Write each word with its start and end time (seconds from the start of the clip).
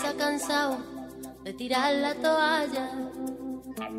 se 0.00 0.06
ha 0.06 0.14
cansado 0.14 0.78
de 1.44 1.52
tirar 1.52 1.92
la 1.94 2.14
toalla. 2.14 2.90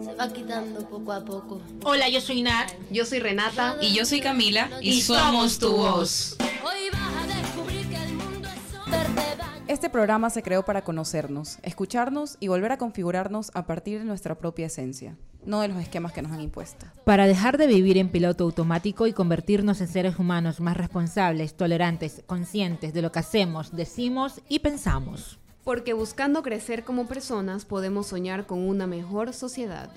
Se 0.02 0.14
va 0.14 0.32
quitando 0.32 0.88
poco 0.88 1.12
a 1.12 1.26
poco. 1.26 1.62
Hola, 1.84 2.08
yo 2.10 2.22
soy 2.22 2.42
Nat. 2.42 2.72
Yo 2.90 3.06
soy 3.06 3.20
Renata. 3.20 3.78
Y 3.82 3.94
yo 3.94 4.06
soy 4.06 4.22
Camila. 4.22 4.70
Y, 4.82 5.02
somos 5.02 5.60
tu 5.60 5.72
voz. 5.72 6.38
Hoy 6.64 6.90
vas 6.92 7.24
a 7.24 7.42
descubrir 7.42 7.90
que 7.90 7.96
el 7.96 8.14
mundo 8.14 8.48
es 8.48 9.38
daño. 9.38 9.64
Este 9.68 9.90
programa 9.90 10.30
se 10.30 10.42
creó 10.42 10.64
para 10.64 10.84
conocernos, 10.84 11.60
escucharnos 11.64 12.38
y 12.40 12.48
volver 12.48 12.72
a 12.72 12.78
configurarnos 12.78 13.52
a 13.54 13.66
partir 13.66 14.00
de 14.00 14.06
nuestra 14.06 14.36
propia 14.36 14.68
esencia, 14.68 15.18
no 15.46 15.62
de 15.62 15.68
los 15.68 15.78
esquemas 15.78 16.14
que 16.14 16.22
nos 16.22 16.32
han 16.32 16.42
impuesto. 16.42 16.86
Para 17.04 17.28
dejar 17.28 17.58
de 17.58 17.68
vivir 17.68 17.98
en 17.98 18.10
piloto 18.10 18.46
automático 18.46 19.06
y 19.06 19.14
convertirnos 19.14 19.82
en 19.82 19.88
seres 19.88 20.18
humanos 20.18 20.62
más 20.62 20.78
responsables, 20.78 21.56
tolerantes, 21.56 22.24
conscientes 22.26 22.94
de 22.94 23.02
lo 23.02 23.12
que 23.12 23.20
hacemos, 23.20 23.76
decimos 23.76 24.42
y 24.48 24.60
pensamos. 24.60 25.40
Porque 25.70 25.94
buscando 25.94 26.42
crecer 26.42 26.84
como 26.84 27.06
personas 27.06 27.64
podemos 27.64 28.08
soñar 28.08 28.48
con 28.48 28.68
una 28.68 28.88
mejor 28.88 29.34
sociedad. 29.34 29.92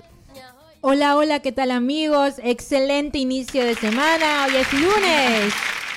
Hola, 0.81 1.17
hola, 1.17 1.39
¿qué 1.39 1.51
tal 1.51 1.71
amigos? 1.71 2.35
Excelente 2.43 3.17
inicio 3.17 3.65
de 3.65 3.73
semana, 3.73 4.45
hoy 4.45 4.55
es 4.57 4.71
lunes. 4.71 5.51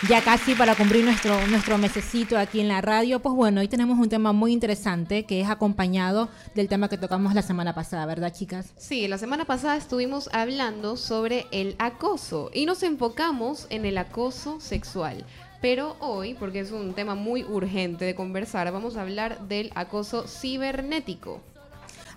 Ya 0.08 0.22
casi 0.22 0.54
para 0.54 0.74
cumplir 0.76 1.04
nuestro, 1.04 1.46
nuestro 1.48 1.76
mesecito 1.76 2.38
aquí 2.38 2.60
en 2.60 2.68
la 2.68 2.80
radio, 2.80 3.20
pues 3.20 3.34
bueno, 3.34 3.60
hoy 3.60 3.68
tenemos 3.68 3.98
un 3.98 4.08
tema 4.08 4.32
muy 4.32 4.54
interesante 4.54 5.24
que 5.24 5.42
es 5.42 5.48
acompañado 5.50 6.30
del 6.54 6.68
tema 6.68 6.88
que 6.88 6.96
tocamos 6.96 7.34
la 7.34 7.42
semana 7.42 7.74
pasada, 7.74 8.06
¿verdad 8.06 8.32
chicas? 8.32 8.72
Sí, 8.78 9.08
la 9.08 9.18
semana 9.18 9.44
pasada 9.44 9.76
estuvimos 9.76 10.30
hablando 10.32 10.96
sobre 10.96 11.48
el 11.50 11.76
acoso 11.78 12.50
y 12.54 12.64
nos 12.64 12.82
enfocamos 12.82 13.66
en 13.68 13.84
el 13.84 13.98
acoso 13.98 14.58
sexual. 14.58 15.26
Pero 15.60 15.96
hoy, 16.00 16.34
porque 16.34 16.60
es 16.60 16.70
un 16.70 16.94
tema 16.94 17.14
muy 17.14 17.44
urgente 17.44 18.04
de 18.04 18.14
conversar, 18.14 18.70
vamos 18.72 18.96
a 18.96 19.02
hablar 19.02 19.48
del 19.48 19.70
acoso 19.74 20.26
cibernético. 20.26 21.40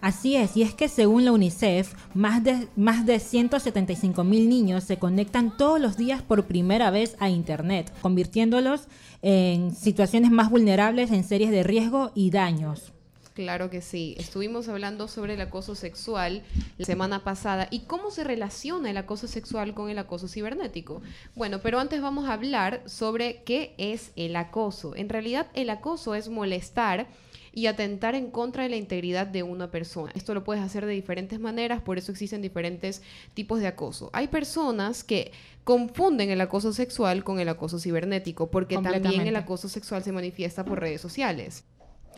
Así 0.02 0.38
es, 0.38 0.56
y 0.56 0.62
es 0.62 0.74
que 0.74 0.88
según 0.88 1.26
la 1.26 1.34
UNICEF, 1.34 1.94
más 2.14 2.42
de, 2.44 2.68
más 2.78 3.06
de 3.06 3.20
175 3.20 4.24
mil 4.24 4.48
niños 4.48 4.86
se 4.86 4.98
conectan 4.98 5.58
todos 5.58 5.80
los 5.82 5.98
días 5.98 6.22
por 6.22 6.46
primera 6.46 6.90
vez 6.90 7.18
a 7.20 7.30
Internet, 7.30 7.92
convirtiéndolos 8.02 8.88
en 9.22 9.76
situaciones 9.76 10.32
más 10.32 10.50
vulnerables 10.50 11.12
en 11.12 11.26
series 11.26 11.52
de 11.52 11.64
riesgo 11.64 12.12
y 12.16 12.30
daños. 12.32 12.94
Claro 13.40 13.70
que 13.70 13.80
sí. 13.80 14.16
Estuvimos 14.18 14.68
hablando 14.68 15.08
sobre 15.08 15.36
el 15.36 15.40
acoso 15.40 15.74
sexual 15.74 16.44
la 16.78 16.86
semana 16.86 17.24
pasada 17.24 17.70
y 17.72 17.84
cómo 17.84 18.12
se 18.12 18.26
relaciona 18.26 18.90
el 18.90 18.98
acoso 18.98 19.28
sexual 19.28 19.74
con 19.74 19.90
el 19.90 19.98
acoso 19.98 20.28
cibernético. 20.28 21.02
Bueno, 21.36 21.60
pero 21.62 21.80
antes 21.80 22.02
vamos 22.02 22.28
a 22.28 22.34
hablar 22.34 22.82
sobre 22.86 23.42
qué 23.44 23.76
es 23.78 24.12
el 24.18 24.36
acoso. 24.36 24.94
En 24.94 25.08
realidad, 25.08 25.48
el 25.54 25.70
acoso 25.70 26.16
es 26.16 26.28
molestar 26.28 27.08
y 27.54 27.68
atentar 27.68 28.14
en 28.14 28.30
contra 28.30 28.64
de 28.64 28.70
la 28.70 28.76
integridad 28.76 29.26
de 29.26 29.44
una 29.44 29.72
persona. 29.72 30.12
Esto 30.16 30.34
lo 30.34 30.44
puedes 30.44 30.62
hacer 30.62 30.86
de 30.86 30.92
diferentes 30.92 31.40
maneras, 31.40 31.82
por 31.82 31.98
eso 31.98 32.12
existen 32.12 32.42
diferentes 32.42 33.02
tipos 33.36 33.62
de 33.62 33.68
acoso. 33.68 34.10
Hay 34.12 34.28
personas 34.28 35.06
que 35.06 35.32
confunden 35.64 36.30
el 36.30 36.42
acoso 36.42 36.74
sexual 36.74 37.24
con 37.24 37.40
el 37.40 37.48
acoso 37.48 37.80
cibernético, 37.80 38.52
porque 38.52 38.78
también 38.80 39.28
el 39.28 39.38
acoso 39.38 39.70
sexual 39.70 40.04
se 40.04 40.12
manifiesta 40.12 40.66
por 40.66 40.82
redes 40.82 41.00
sociales. 41.00 41.64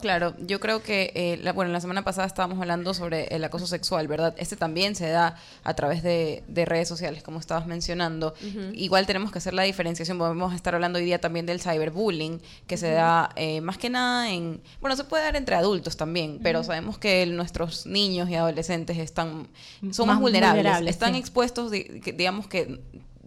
Claro, 0.01 0.33
yo 0.39 0.59
creo 0.59 0.81
que, 0.83 1.11
eh, 1.15 1.39
la- 1.41 1.53
bueno, 1.53 1.71
la 1.71 1.79
semana 1.79 2.03
pasada 2.03 2.27
estábamos 2.27 2.59
hablando 2.59 2.93
sobre 2.93 3.25
el 3.27 3.43
acoso 3.43 3.67
sexual, 3.67 4.07
¿verdad? 4.07 4.33
Este 4.37 4.55
también 4.55 4.95
se 4.95 5.07
da 5.09 5.35
a 5.63 5.73
través 5.75 6.03
de, 6.03 6.43
de 6.47 6.65
redes 6.65 6.87
sociales, 6.87 7.23
como 7.23 7.39
estabas 7.39 7.67
mencionando. 7.67 8.33
Igual 8.73 9.05
tenemos 9.05 9.31
que 9.31 9.37
hacer 9.37 9.53
la 9.53 9.63
diferenciación, 9.63 10.17
vamos 10.19 10.51
a 10.53 10.55
estar 10.55 10.73
hablando 10.75 10.99
hoy 10.99 11.05
día 11.05 11.21
también 11.21 11.45
del 11.45 11.61
cyberbullying, 11.61 12.41
que 12.67 12.77
se 12.77 12.91
da 12.91 13.29
eh, 13.35 13.61
más 13.61 13.77
que 13.77 13.89
nada 13.89 14.29
en, 14.31 14.61
bueno, 14.81 14.95
se 14.95 15.03
puede 15.03 15.23
dar 15.23 15.35
entre 15.35 15.55
adultos 15.55 15.95
también, 15.97 16.39
pero 16.43 16.63
sabemos 16.63 16.97
que 16.97 17.25
nuestros 17.27 17.85
niños 17.85 18.29
y 18.29 18.35
adolescentes 18.35 18.97
están, 18.97 19.47
son 19.91 20.07
más, 20.07 20.15
Más 20.15 20.19
vulnerables, 20.19 20.63
vulnerables, 20.63 20.89
están 20.95 21.13
sí. 21.13 21.19
expuestos, 21.19 21.71
que- 21.71 22.13
digamos 22.17 22.47
que 22.47 22.79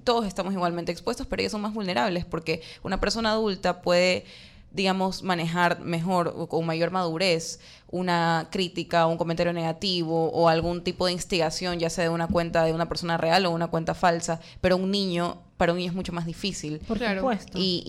todos 0.02 0.26
estamos 0.26 0.52
igualmente 0.52 0.92
expuestos, 0.92 1.26
pero 1.26 1.40
ellos 1.40 1.52
son 1.52 1.62
más 1.62 1.72
vulnerables 1.72 2.24
porque 2.26 2.60
una 2.82 3.00
persona 3.00 3.30
adulta 3.30 3.80
puede 3.80 4.26
digamos, 4.74 5.22
manejar 5.22 5.80
mejor 5.80 6.34
o 6.36 6.48
con 6.48 6.66
mayor 6.66 6.90
madurez 6.90 7.60
una 7.90 8.48
crítica, 8.50 9.06
un 9.06 9.16
comentario 9.16 9.52
negativo 9.52 10.30
o 10.32 10.48
algún 10.48 10.82
tipo 10.82 11.06
de 11.06 11.12
instigación, 11.12 11.78
ya 11.78 11.88
sea 11.90 12.04
de 12.04 12.10
una 12.10 12.26
cuenta 12.26 12.64
de 12.64 12.72
una 12.72 12.88
persona 12.88 13.16
real 13.16 13.46
o 13.46 13.50
una 13.52 13.68
cuenta 13.68 13.94
falsa, 13.94 14.40
pero 14.60 14.76
un 14.76 14.90
niño, 14.90 15.38
para 15.56 15.72
un 15.72 15.78
niño 15.78 15.90
es 15.90 15.96
mucho 15.96 16.12
más 16.12 16.26
difícil 16.26 16.80
Por 16.88 16.98
supuesto. 16.98 17.56
y, 17.56 17.82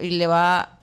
y- 0.00 0.06
y 0.06 0.10
le 0.12 0.26
va 0.26 0.78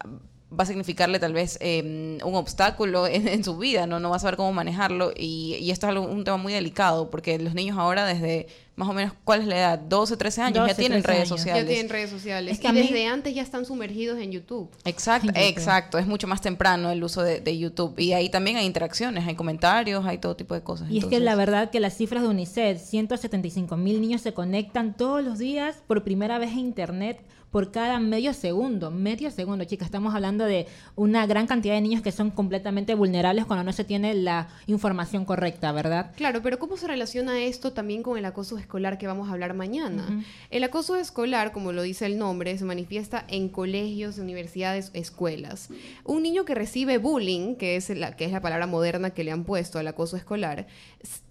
va 0.49 0.63
a 0.63 0.65
significarle 0.65 1.19
tal 1.19 1.33
vez 1.33 1.57
eh, 1.59 2.17
un 2.23 2.35
obstáculo 2.35 3.05
en, 3.05 3.27
en 3.27 3.43
su 3.43 3.57
vida, 3.57 3.85
¿no? 3.85 3.99
No 3.99 4.09
va 4.11 4.15
a 4.15 4.19
saber 4.19 4.37
cómo 4.37 4.53
manejarlo 4.53 5.11
y, 5.15 5.55
y 5.59 5.71
esto 5.71 5.87
es 5.87 5.89
algo- 5.91 6.05
un 6.07 6.23
tema 6.23 6.37
muy 6.37 6.53
delicado 6.53 7.09
porque 7.09 7.37
los 7.37 7.53
niños 7.53 7.77
ahora 7.77 8.05
desde 8.05 8.47
más 8.77 8.87
o 8.87 8.93
menos, 8.93 9.13
¿cuál 9.25 9.41
es 9.41 9.47
la 9.47 9.57
edad? 9.57 9.79
12, 9.79 10.15
13 10.17 10.41
años, 10.41 10.59
12, 10.59 10.69
ya 10.71 10.77
tienen 10.77 11.01
13 11.01 11.07
redes 11.07 11.19
años. 11.31 11.39
sociales. 11.41 11.63
Ya 11.63 11.67
tienen 11.67 11.89
redes 11.89 12.09
sociales. 12.09 12.53
Es 12.53 12.59
que 12.59 12.67
y 12.67 12.71
mí- 12.71 12.81
desde 12.83 13.07
antes 13.07 13.33
ya 13.35 13.41
están 13.41 13.65
sumergidos 13.65 14.19
en 14.19 14.31
YouTube. 14.31 14.69
Exacto, 14.85 15.27
En 15.29 15.33
YouTube. 15.35 15.49
exacto, 15.49 15.97
es 15.97 16.07
mucho 16.07 16.27
más 16.27 16.41
temprano 16.41 16.89
el 16.91 17.03
uso 17.03 17.23
de, 17.23 17.41
de 17.41 17.57
YouTube 17.57 17.97
y 17.99 18.13
ahí 18.13 18.29
también 18.29 18.55
hay 18.57 18.65
interacciones, 18.65 19.27
hay 19.27 19.35
comentarios, 19.35 20.05
hay 20.05 20.19
todo 20.19 20.35
tipo 20.35 20.53
de 20.53 20.61
cosas. 20.61 20.89
Y 20.91 20.99
es 20.99 21.05
que 21.05 21.19
la 21.19 21.35
verdad 21.35 21.69
que 21.71 21.79
las 21.79 21.97
cifras 21.97 22.21
de 22.23 22.29
UNICEF, 22.29 22.79
175 22.81 23.75
mil 23.77 23.99
niños 23.99 24.21
se 24.21 24.33
conectan 24.33 24.95
todos 24.95 25.23
los 25.23 25.39
días 25.39 25.77
por 25.87 26.03
primera 26.03 26.37
vez 26.37 26.51
a 26.51 26.59
Internet 26.59 27.19
por 27.51 27.71
cada 27.71 27.97
medio 27.99 28.33
segundo. 28.33 28.91
Medio 28.91 29.31
segundo, 29.31 29.63
chicas. 29.63 29.85
Estamos 29.87 30.13
hablando 30.13 30.43
de 30.43 30.67
una 30.97 31.25
gran 31.25 31.47
cantidad 31.47 31.75
de 31.75 31.81
niños 31.81 32.01
que 32.01 32.11
son 32.11 32.29
completamente 32.29 32.93
vulnerables 32.93 33.45
cuando 33.45 33.63
no 33.63 33.71
se 33.71 33.85
tiene 33.85 34.13
la 34.13 34.49
información 34.67 35.23
correcta, 35.23 35.71
¿verdad? 35.71 36.11
Claro, 36.17 36.41
pero 36.43 36.59
¿cómo 36.59 36.75
se 36.75 36.87
relaciona 36.87 37.39
esto 37.39 37.71
también 37.71 38.03
con 38.03 38.17
el 38.17 38.25
acoso 38.25 38.57
escolar 38.67 38.97
que 38.97 39.07
vamos 39.07 39.29
a 39.29 39.31
hablar 39.31 39.53
mañana? 39.53 40.23
El 40.49 40.63
acoso 40.65 40.97
escolar, 40.97 41.53
como 41.53 41.71
lo 41.71 41.81
dice 41.81 42.05
el 42.05 42.17
nombre, 42.17 42.57
se 42.57 42.65
manifiesta 42.65 43.23
en 43.29 43.47
colegios, 43.47 44.17
universidades, 44.17 44.91
escuelas. 44.93 45.69
Un 46.03 46.21
niño 46.23 46.43
que 46.43 46.53
recibe 46.53 46.97
bullying, 46.97 47.55
que 47.55 47.77
es 47.77 47.89
la, 47.89 48.15
que 48.17 48.25
es 48.25 48.31
la 48.33 48.41
palabra 48.41 48.67
moderna 48.67 49.11
que 49.11 49.23
le 49.23 49.31
han 49.31 49.45
puesto 49.45 49.79
al 49.79 49.87
acoso 49.87 50.17
escolar, 50.17 50.67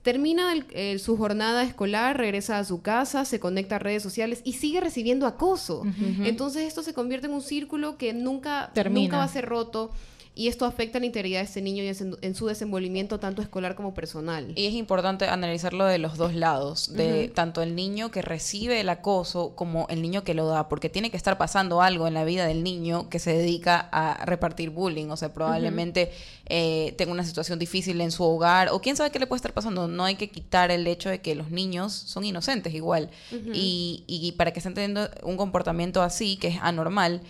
termina 0.02 0.52
el- 0.52 0.64
eh, 0.70 0.98
su 0.98 1.16
jornada 1.18 1.62
escolar, 1.62 2.16
regresa 2.16 2.58
a 2.58 2.64
su 2.64 2.80
casa, 2.80 3.24
se 3.26 3.38
conecta 3.38 3.76
a 3.76 3.78
redes 3.80 4.02
sociales 4.02 4.40
y 4.44 4.54
sigue 4.54 4.80
recibiendo 4.80 5.26
acoso. 5.26 5.82
Entonces 6.24 6.62
esto 6.64 6.82
se 6.82 6.94
convierte 6.94 7.26
en 7.26 7.34
un 7.34 7.42
círculo 7.42 7.98
que 7.98 8.14
nunca, 8.14 8.70
Termina. 8.72 9.00
nunca 9.02 9.16
va 9.18 9.24
a 9.24 9.28
ser 9.28 9.44
roto. 9.46 9.90
Y 10.38 10.48
esto 10.48 10.66
afecta 10.66 11.00
la 11.00 11.06
integridad 11.06 11.40
de 11.40 11.46
este 11.46 11.62
niño 11.62 11.82
y 11.82 11.88
en 11.88 11.94
su- 11.94 12.18
en 12.20 12.34
su 12.34 12.46
desenvolvimiento 12.46 13.18
tanto 13.18 13.40
escolar 13.40 13.74
como 13.74 13.94
personal. 13.94 14.52
Y 14.54 14.66
es 14.66 14.74
importante 14.74 15.24
analizarlo 15.24 15.86
de 15.86 15.96
los 15.96 16.18
dos 16.18 16.34
lados, 16.34 16.92
de 16.94 17.28
tanto 17.28 17.62
el 17.62 17.74
niño 17.74 18.10
que 18.10 18.20
recibe 18.20 18.78
el 18.80 18.90
acoso 18.90 19.54
como 19.56 19.86
el 19.88 20.02
niño 20.02 20.24
que 20.24 20.34
lo 20.34 20.46
da, 20.46 20.68
porque 20.68 20.90
tiene 20.90 21.10
que 21.10 21.16
estar 21.16 21.38
pasando 21.38 21.80
algo 21.80 22.06
en 22.06 22.12
la 22.12 22.24
vida 22.24 22.46
del 22.46 22.62
niño 22.62 23.08
que 23.08 23.18
se 23.18 23.32
dedica 23.32 23.88
a 23.90 24.26
repartir 24.26 24.68
bullying, 24.68 25.08
o 25.08 25.16
sea, 25.16 25.32
probablemente 25.32 26.12
eh, 26.48 26.94
tenga 26.98 27.12
una 27.12 27.24
situación 27.24 27.58
difícil 27.58 27.98
en 28.02 28.10
su 28.10 28.22
hogar, 28.22 28.68
o 28.72 28.80
quién 28.82 28.94
sabe 28.94 29.10
qué 29.10 29.18
le 29.18 29.26
puede 29.26 29.38
estar 29.38 29.54
pasando. 29.54 29.88
No 29.88 30.04
hay 30.04 30.16
que 30.16 30.28
quitar 30.28 30.70
el 30.70 30.86
hecho 30.86 31.08
de 31.08 31.22
que 31.22 31.34
los 31.34 31.50
niños 31.50 31.94
son 31.94 32.24
inocentes 32.24 32.74
igual, 32.74 33.08
y, 33.54 34.04
y 34.06 34.32
para 34.32 34.52
que 34.52 34.60
estén 34.60 34.74
teniendo 34.74 35.08
un 35.22 35.38
comportamiento 35.38 36.02
así, 36.02 36.36
que 36.36 36.48
es 36.48 36.58
anormal, 36.60 37.22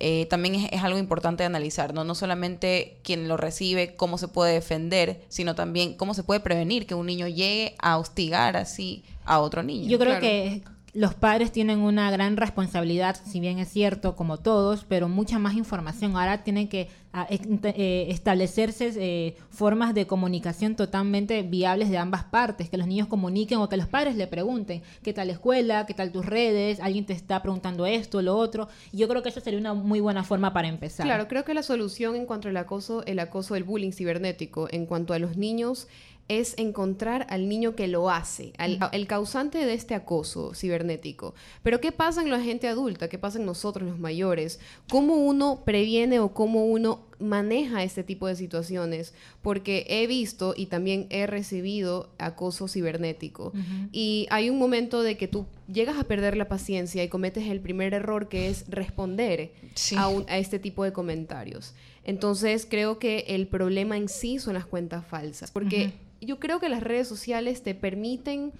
eh, 0.00 0.26
también 0.30 0.54
es, 0.54 0.68
es 0.72 0.82
algo 0.84 0.98
importante 0.98 1.42
de 1.42 1.46
analizar, 1.46 1.92
¿no? 1.94 2.04
No 2.04 2.14
solamente 2.14 2.98
quien 3.02 3.26
lo 3.28 3.36
recibe, 3.36 3.94
cómo 3.96 4.16
se 4.18 4.28
puede 4.28 4.52
defender, 4.54 5.22
sino 5.28 5.54
también 5.54 5.94
cómo 5.94 6.14
se 6.14 6.22
puede 6.22 6.40
prevenir 6.40 6.86
que 6.86 6.94
un 6.94 7.06
niño 7.06 7.26
llegue 7.28 7.74
a 7.80 7.98
hostigar 7.98 8.56
así 8.56 9.04
a 9.24 9.40
otro 9.40 9.62
niño. 9.62 9.88
Yo 9.88 9.98
creo 9.98 10.12
Claro. 10.18 10.20
que 10.20 10.62
los 10.94 11.14
padres 11.14 11.52
tienen 11.52 11.80
una 11.80 12.10
gran 12.10 12.36
responsabilidad, 12.36 13.16
si 13.24 13.40
bien 13.40 13.58
es 13.58 13.68
cierto, 13.68 14.16
como 14.16 14.38
todos, 14.38 14.84
pero 14.84 15.08
mucha 15.08 15.38
más 15.38 15.54
información. 15.54 16.16
Ahora 16.16 16.42
tienen 16.44 16.68
que 16.68 16.88
ah, 17.12 17.26
eh, 17.30 18.06
establecerse 18.08 18.92
eh, 18.96 19.36
formas 19.50 19.94
de 19.94 20.06
comunicación 20.06 20.76
totalmente 20.76 21.42
viables 21.42 21.90
de 21.90 21.98
ambas 21.98 22.24
partes, 22.24 22.70
que 22.70 22.78
los 22.78 22.86
niños 22.86 23.06
comuniquen 23.06 23.58
o 23.58 23.68
que 23.68 23.76
los 23.76 23.86
padres 23.86 24.16
le 24.16 24.26
pregunten 24.26 24.82
qué 25.02 25.12
tal 25.12 25.28
la 25.28 25.34
escuela, 25.34 25.84
qué 25.86 25.94
tal 25.94 26.10
tus 26.10 26.24
redes, 26.24 26.80
alguien 26.80 27.04
te 27.04 27.12
está 27.12 27.42
preguntando 27.42 27.84
esto, 27.86 28.22
lo 28.22 28.36
otro. 28.36 28.68
Y 28.92 28.98
yo 28.98 29.08
creo 29.08 29.22
que 29.22 29.28
eso 29.28 29.40
sería 29.40 29.60
una 29.60 29.74
muy 29.74 30.00
buena 30.00 30.24
forma 30.24 30.52
para 30.52 30.68
empezar. 30.68 31.04
Claro, 31.06 31.28
creo 31.28 31.44
que 31.44 31.54
la 31.54 31.62
solución 31.62 32.16
en 32.16 32.24
cuanto 32.24 32.48
al 32.48 32.56
acoso, 32.56 33.04
el 33.04 33.18
acoso 33.18 33.54
del 33.54 33.64
bullying 33.64 33.92
cibernético, 33.92 34.68
en 34.70 34.86
cuanto 34.86 35.12
a 35.12 35.18
los 35.18 35.36
niños, 35.36 35.86
es 36.28 36.54
encontrar 36.58 37.26
al 37.30 37.48
niño 37.48 37.74
que 37.74 37.88
lo 37.88 38.10
hace, 38.10 38.52
al, 38.58 38.78
el 38.92 39.06
causante 39.06 39.64
de 39.64 39.72
este 39.74 39.94
acoso 39.94 40.52
cibernético. 40.54 41.34
Pero 41.62 41.80
¿qué 41.80 41.90
pasa 41.90 42.20
en 42.22 42.30
la 42.30 42.40
gente 42.40 42.68
adulta? 42.68 43.08
¿Qué 43.08 43.18
pasa 43.18 43.38
en 43.38 43.46
nosotros 43.46 43.88
los 43.88 43.98
mayores? 43.98 44.60
¿Cómo 44.90 45.14
uno 45.16 45.62
previene 45.64 46.20
o 46.20 46.34
cómo 46.34 46.66
uno 46.66 47.06
maneja 47.18 47.82
este 47.82 48.02
tipo 48.04 48.26
de 48.26 48.36
situaciones? 48.36 49.14
Porque 49.40 49.86
he 49.88 50.06
visto 50.06 50.52
y 50.56 50.66
también 50.66 51.06
he 51.08 51.26
recibido 51.26 52.10
acoso 52.18 52.68
cibernético. 52.68 53.52
Y 53.90 54.26
hay 54.30 54.50
un 54.50 54.58
momento 54.58 55.02
de 55.02 55.16
que 55.16 55.28
tú 55.28 55.46
llegas 55.66 55.96
a 55.98 56.04
perder 56.04 56.36
la 56.36 56.48
paciencia 56.48 57.02
y 57.02 57.08
cometes 57.08 57.46
el 57.48 57.60
primer 57.60 57.94
error 57.94 58.28
que 58.28 58.48
es 58.50 58.64
responder 58.68 59.52
Sí. 59.74 59.96
a, 59.96 60.08
un- 60.08 60.26
a 60.28 60.36
este 60.38 60.58
tipo 60.58 60.84
de 60.84 60.92
comentarios. 60.92 61.74
Entonces 62.04 62.66
creo 62.68 62.98
que 62.98 63.24
el 63.28 63.46
problema 63.46 63.96
en 63.96 64.08
sí 64.08 64.38
son 64.38 64.54
las 64.54 64.66
cuentas 64.66 65.06
falsas, 65.06 65.50
porque 65.50 65.92
yo 66.20 66.38
creo 66.38 66.60
que 66.60 66.68
las 66.68 66.82
redes 66.82 67.06
sociales 67.08 67.62
te 67.62 67.74
permiten 67.74 68.52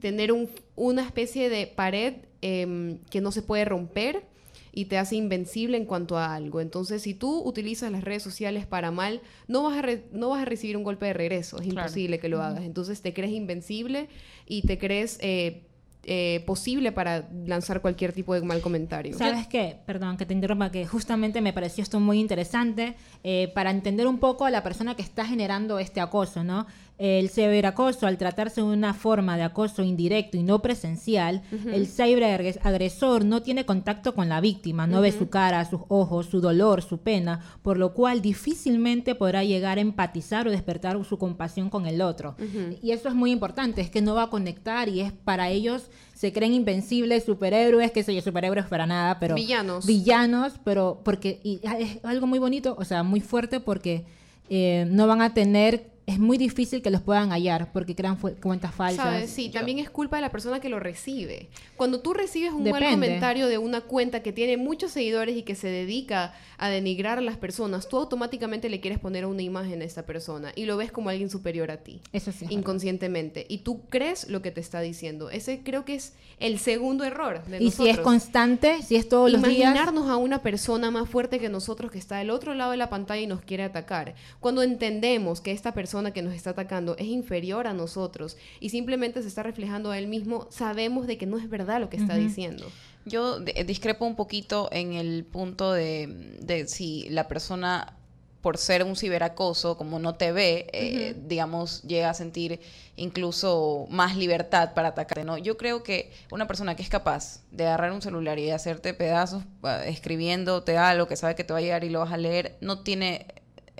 tener 0.00 0.32
un- 0.32 0.48
una 0.76 1.02
especie 1.02 1.48
de 1.48 1.66
pared 1.66 2.14
em, 2.42 2.98
que 3.10 3.20
no 3.20 3.32
se 3.32 3.42
puede 3.42 3.64
romper 3.66 4.24
y 4.72 4.86
te 4.86 4.96
hace 4.96 5.16
invencible 5.16 5.76
en 5.76 5.84
cuanto 5.84 6.16
a 6.16 6.34
algo. 6.34 6.60
Entonces, 6.60 7.02
si 7.02 7.12
tú 7.12 7.42
utilizas 7.42 7.90
las 7.92 8.02
redes 8.04 8.22
sociales 8.22 8.66
para 8.66 8.90
mal, 8.90 9.20
no 9.48 9.62
vas 9.64 9.76
a, 9.76 9.82
re- 9.82 10.04
no 10.12 10.30
vas 10.30 10.40
a 10.42 10.44
recibir 10.46 10.76
un 10.76 10.84
golpe 10.84 11.04
de 11.06 11.12
regreso. 11.12 11.56
Es 11.58 11.64
Claro. 11.68 11.80
imposible 11.88 12.18
que 12.18 12.28
lo 12.30 12.40
hagas. 12.42 12.62
Entonces, 12.64 13.02
te 13.02 13.12
crees 13.12 13.32
invencible 13.32 14.08
y 14.46 14.62
te 14.62 14.78
crees 14.78 15.18
eh, 15.20 15.64
eh, 16.04 16.42
posible 16.46 16.92
para 16.92 17.28
lanzar 17.44 17.82
cualquier 17.82 18.14
tipo 18.14 18.32
de 18.32 18.40
mal 18.40 18.62
comentario. 18.62 19.18
¿Sabes 19.18 19.46
qué? 19.48 19.76
Perdón 19.84 20.16
que 20.16 20.24
te 20.24 20.32
interrumpa, 20.32 20.70
que 20.70 20.86
justamente 20.86 21.42
me 21.42 21.52
pareció 21.52 21.82
esto 21.82 22.00
muy 22.00 22.18
interesante 22.20 22.94
eh, 23.22 23.52
para 23.54 23.70
entender 23.70 24.06
un 24.06 24.18
poco 24.18 24.46
a 24.46 24.50
la 24.50 24.62
persona 24.62 24.94
que 24.94 25.02
está 25.02 25.26
generando 25.26 25.78
este 25.78 26.00
acoso, 26.00 26.42
¿no? 26.42 26.66
El 27.02 27.30
ciberacoso, 27.30 28.06
al 28.06 28.18
tratarse 28.18 28.60
de 28.60 28.66
una 28.66 28.92
forma 28.92 29.38
de 29.38 29.42
acoso 29.42 29.82
indirecto 29.82 30.36
y 30.36 30.42
no 30.42 30.60
presencial, 30.60 31.40
el 31.72 31.86
ciberagresor 31.86 33.24
no 33.24 33.40
tiene 33.40 33.64
contacto 33.64 34.14
con 34.14 34.28
la 34.28 34.42
víctima, 34.42 34.86
no 34.86 35.00
ve 35.00 35.10
su 35.10 35.30
cara, 35.30 35.64
sus 35.64 35.80
ojos, 35.88 36.26
su 36.26 36.42
dolor, 36.42 36.82
su 36.82 36.98
pena, 36.98 37.40
por 37.62 37.78
lo 37.78 37.94
cual 37.94 38.20
difícilmente 38.20 39.14
podrá 39.14 39.44
llegar 39.44 39.78
a 39.78 39.80
empatizar 39.80 40.46
o 40.46 40.50
despertar 40.50 41.02
su 41.04 41.16
compasión 41.16 41.70
con 41.70 41.86
el 41.86 42.02
otro. 42.02 42.36
Y 42.82 42.90
eso 42.90 43.08
es 43.08 43.14
muy 43.14 43.30
importante, 43.30 43.80
es 43.80 43.88
que 43.88 44.02
no 44.02 44.14
va 44.14 44.24
a 44.24 44.30
conectar 44.30 44.90
y 44.90 45.00
es 45.00 45.10
para 45.12 45.48
ellos, 45.48 45.90
se 46.14 46.34
creen 46.34 46.52
invencibles, 46.52 47.24
superhéroes, 47.24 47.92
qué 47.92 48.02
sé 48.02 48.14
yo, 48.14 48.20
superhéroes 48.20 48.66
para 48.66 48.86
nada, 48.86 49.18
pero 49.18 49.36
Villanos. 49.36 49.86
villanos, 49.86 50.52
pero 50.64 51.00
porque 51.02 51.40
y 51.42 51.60
es 51.78 51.98
algo 52.04 52.26
muy 52.26 52.38
bonito, 52.38 52.76
o 52.78 52.84
sea, 52.84 53.02
muy 53.02 53.20
fuerte 53.22 53.58
porque 53.58 54.04
eh, 54.50 54.84
no 54.90 55.06
van 55.06 55.22
a 55.22 55.32
tener, 55.32 55.89
es 56.10 56.18
muy 56.18 56.38
difícil 56.38 56.82
que 56.82 56.90
los 56.90 57.00
puedan 57.00 57.30
hallar 57.30 57.70
porque 57.72 57.94
crean 57.94 58.16
cuentas 58.16 58.74
falsas. 58.74 59.04
¿Sabes? 59.04 59.30
Sí, 59.30 59.48
también 59.48 59.78
es 59.78 59.90
culpa 59.90 60.16
de 60.16 60.22
la 60.22 60.30
persona 60.30 60.60
que 60.60 60.68
lo 60.68 60.80
recibe. 60.80 61.48
Cuando 61.76 62.00
tú 62.00 62.14
recibes 62.14 62.52
un 62.52 62.64
mal 62.64 62.80
Depende. 62.80 63.06
comentario 63.06 63.46
de 63.46 63.58
una 63.58 63.82
cuenta 63.82 64.20
que 64.20 64.32
tiene 64.32 64.56
muchos 64.56 64.90
seguidores 64.90 65.36
y 65.36 65.42
que 65.42 65.54
se 65.54 65.68
dedica 65.68 66.34
a 66.58 66.68
denigrar 66.68 67.18
a 67.18 67.20
las 67.20 67.36
personas, 67.36 67.88
tú 67.88 67.96
automáticamente 67.96 68.68
le 68.68 68.80
quieres 68.80 68.98
poner 68.98 69.24
una 69.24 69.42
imagen 69.42 69.82
a 69.82 69.84
esta 69.84 70.04
persona 70.04 70.52
y 70.56 70.64
lo 70.64 70.76
ves 70.76 70.90
como 70.90 71.10
alguien 71.10 71.30
superior 71.30 71.70
a 71.70 71.78
ti. 71.78 72.00
Eso 72.12 72.32
sí. 72.32 72.46
inconscientemente 72.50 73.46
y 73.48 73.58
tú 73.58 73.82
crees 73.88 74.28
lo 74.28 74.42
que 74.42 74.50
te 74.50 74.60
está 74.60 74.80
diciendo. 74.80 75.30
Ese 75.30 75.60
creo 75.62 75.84
que 75.84 75.94
es 75.94 76.14
el 76.40 76.58
segundo 76.58 77.04
error 77.04 77.44
de. 77.44 77.62
Y 77.62 77.70
si 77.70 77.88
es 77.88 77.98
constante, 77.98 78.82
si 78.82 78.96
es 78.96 79.08
todos 79.08 79.30
los 79.30 79.42
días, 79.42 79.60
Imaginarnos 79.60 80.08
a 80.08 80.16
una 80.16 80.42
persona 80.42 80.90
más 80.90 81.08
fuerte 81.08 81.38
que 81.38 81.48
nosotros 81.48 81.92
que 81.92 81.98
está 81.98 82.16
del 82.16 82.30
otro 82.30 82.54
lado 82.54 82.72
de 82.72 82.76
la 82.78 82.90
pantalla 82.90 83.20
y 83.20 83.26
nos 83.26 83.42
quiere 83.42 83.62
atacar. 83.62 84.14
Cuando 84.40 84.62
entendemos 84.62 85.40
que 85.40 85.52
esta 85.52 85.72
persona 85.72 85.99
que 86.12 86.22
nos 86.22 86.34
está 86.34 86.50
atacando 86.50 86.96
es 86.96 87.06
inferior 87.06 87.66
a 87.66 87.72
nosotros 87.74 88.36
y 88.60 88.70
simplemente 88.70 89.22
se 89.22 89.28
está 89.28 89.42
reflejando 89.42 89.90
a 89.90 89.98
él 89.98 90.06
mismo, 90.08 90.46
sabemos 90.50 91.06
de 91.06 91.18
que 91.18 91.26
no 91.26 91.38
es 91.38 91.48
verdad 91.48 91.80
lo 91.80 91.88
que 91.90 91.96
está 91.98 92.14
diciendo. 92.16 92.66
Yo 93.04 93.38
de- 93.40 93.64
discrepo 93.64 94.04
un 94.06 94.16
poquito 94.16 94.68
en 94.72 94.92
el 94.94 95.24
punto 95.24 95.72
de, 95.72 96.06
de 96.40 96.66
si 96.66 97.08
la 97.10 97.28
persona, 97.28 97.96
por 98.42 98.56
ser 98.58 98.84
un 98.84 98.96
ciberacoso, 98.96 99.76
como 99.76 99.98
no 99.98 100.14
te 100.14 100.32
ve, 100.32 100.66
eh, 100.72 101.14
digamos, 101.26 101.82
llega 101.82 102.10
a 102.10 102.14
sentir 102.14 102.60
incluso 102.96 103.86
más 103.90 104.16
libertad 104.16 104.74
para 104.74 104.88
atacarte, 104.88 105.24
¿no? 105.24 105.38
Yo 105.38 105.56
creo 105.56 105.82
que 105.82 106.10
una 106.30 106.46
persona 106.46 106.74
que 106.76 106.82
es 106.82 106.88
capaz 106.90 107.42
de 107.50 107.66
agarrar 107.66 107.92
un 107.92 108.02
celular 108.02 108.38
y 108.38 108.50
hacerte 108.50 108.92
pedazos 108.94 109.42
escribiéndote 109.86 110.76
algo 110.78 111.06
que 111.06 111.16
sabe 111.16 111.34
que 111.34 111.44
te 111.44 111.52
va 111.52 111.58
a 111.58 111.62
llegar 111.62 111.84
y 111.84 111.90
lo 111.90 112.00
vas 112.00 112.12
a 112.12 112.16
leer, 112.16 112.56
no 112.60 112.80
tiene 112.80 113.26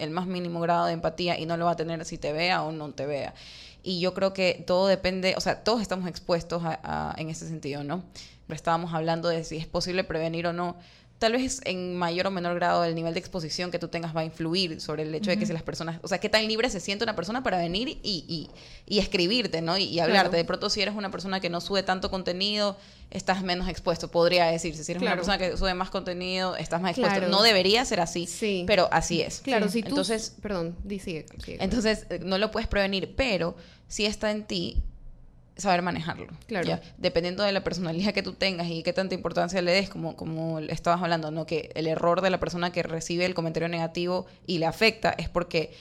el 0.01 0.11
más 0.11 0.27
mínimo 0.27 0.61
grado 0.61 0.87
de 0.87 0.93
empatía 0.93 1.39
y 1.39 1.47
no 1.47 1.57
lo 1.57 1.67
va 1.67 1.73
a 1.73 1.77
tener 1.77 2.05
si 2.05 2.19
te 2.19 2.33
vea 2.33 2.63
o 2.63 2.73
no 2.73 2.91
te 2.93 3.07
vea. 3.07 3.35
Y 3.83 4.01
yo 4.01 4.13
creo 4.15 4.33
que 4.33 4.63
todo 4.67 4.87
depende, 4.87 5.35
o 5.37 5.41
sea, 5.41 5.65
todos 5.65 5.81
estamos 5.81 6.09
expuestos 6.09 6.63
a, 6.65 7.15
en 7.17 7.31
ese 7.31 7.49
sentido, 7.49 7.85
¿no? 7.85 8.05
Estábamos 8.49 8.93
hablando 8.95 9.29
de 9.29 9.45
si 9.45 9.57
es 9.57 9.67
posible 9.67 10.05
prevenir 10.05 10.47
o 10.47 10.53
no. 10.53 10.77
Tal 11.21 11.33
vez 11.33 11.61
en 11.67 11.97
mayor 11.97 12.27
o 12.29 12.31
menor 12.31 12.55
grado 12.55 12.83
el 12.83 12.95
nivel 12.95 13.13
de 13.13 13.21
exposición 13.21 13.71
que 13.71 13.79
tú 13.79 13.89
tengas 13.89 14.17
va 14.17 14.23
a 14.23 14.25
influir 14.25 14.81
sobre 14.81 15.03
el 15.03 15.15
hecho 15.15 15.29
de 15.31 15.37
que 15.39 15.45
si 15.45 15.53
las 15.53 15.63
personas, 15.63 16.01
o 16.03 16.09
sea, 16.09 16.19
qué 16.19 16.31
tan 16.31 16.49
libre 16.49 16.71
se 16.71 16.81
siente 16.81 17.05
una 17.05 17.15
persona 17.15 17.43
para 17.43 17.59
venir 17.59 17.89
y, 17.91 18.25
y, 18.27 18.49
y 18.87 18.99
escribirte, 19.01 19.61
¿no? 19.61 19.77
Y, 19.77 19.85
y 19.85 20.01
hablarte. 20.01 20.31
Claro. 20.31 20.37
De 20.39 20.45
pronto, 20.47 20.71
si 20.71 20.81
eres 20.81 20.95
una 20.95 21.11
persona 21.11 21.39
que 21.39 21.51
no 21.51 21.61
sube 21.61 21.83
tanto 21.83 22.11
contenido, 22.11 22.79
estás 23.11 23.43
menos 23.43 23.69
expuesto, 23.69 24.11
podría 24.11 24.47
decirse. 24.47 24.83
Si 24.83 24.93
eres 24.93 25.03
Claro. 25.03 25.13
una 25.23 25.23
persona 25.23 25.37
que 25.39 25.57
sube 25.59 25.75
más 25.75 25.91
contenido, 25.91 26.57
estás 26.57 26.81
más 26.81 26.93
expuesto. 26.93 27.19
Claro. 27.19 27.31
No 27.31 27.43
debería 27.43 27.85
ser 27.85 28.01
así, 28.01 28.27
Sí. 28.27 28.65
pero 28.67 28.89
así 28.91 29.21
es. 29.21 29.41
Claro, 29.41 29.67
Sí. 29.67 29.73
si 29.75 29.83
tú... 29.83 29.89
Entonces, 29.91 30.37
Perdón, 30.41 30.75
di, 30.85 31.01
sigue, 31.01 31.27
sigue. 31.45 31.59
entonces, 31.63 32.07
eh, 32.09 32.21
no 32.25 32.39
lo 32.39 32.51
puedes 32.51 32.67
prevenir, 32.67 33.15
pero 33.15 33.55
sí 33.89 34.07
está 34.07 34.31
en 34.31 34.45
ti 34.47 34.83
saber 35.61 35.83
manejarlo. 35.83 36.29
Claro. 36.47 36.67
¿ya? 36.67 36.81
Dependiendo 36.99 37.43
de 37.43 37.53
la 37.53 37.63
personalidad 37.63 38.13
que 38.13 38.23
tú 38.23 38.33
tengas 38.33 38.69
y 38.69 38.83
qué 38.83 38.93
tanta 38.93 39.15
importancia 39.15 39.61
le 39.63 39.73
des, 39.73 39.89
como, 39.89 40.17
como 40.17 40.59
estabas 40.61 41.03
hablando, 41.03 41.31
¿no? 41.31 41.47
Que 41.47 41.71
el 41.75 41.87
error 41.87 42.21
de 42.21 42.31
la 42.31 42.41
persona 42.41 42.73
que 42.73 42.83
recibe 42.83 43.25
el 43.25 43.35
comentario 43.35 43.69
negativo 43.69 44.27
y 44.47 44.59
le 44.59 44.67
afecta 44.67 45.11
es 45.11 45.29
porque 45.29 45.73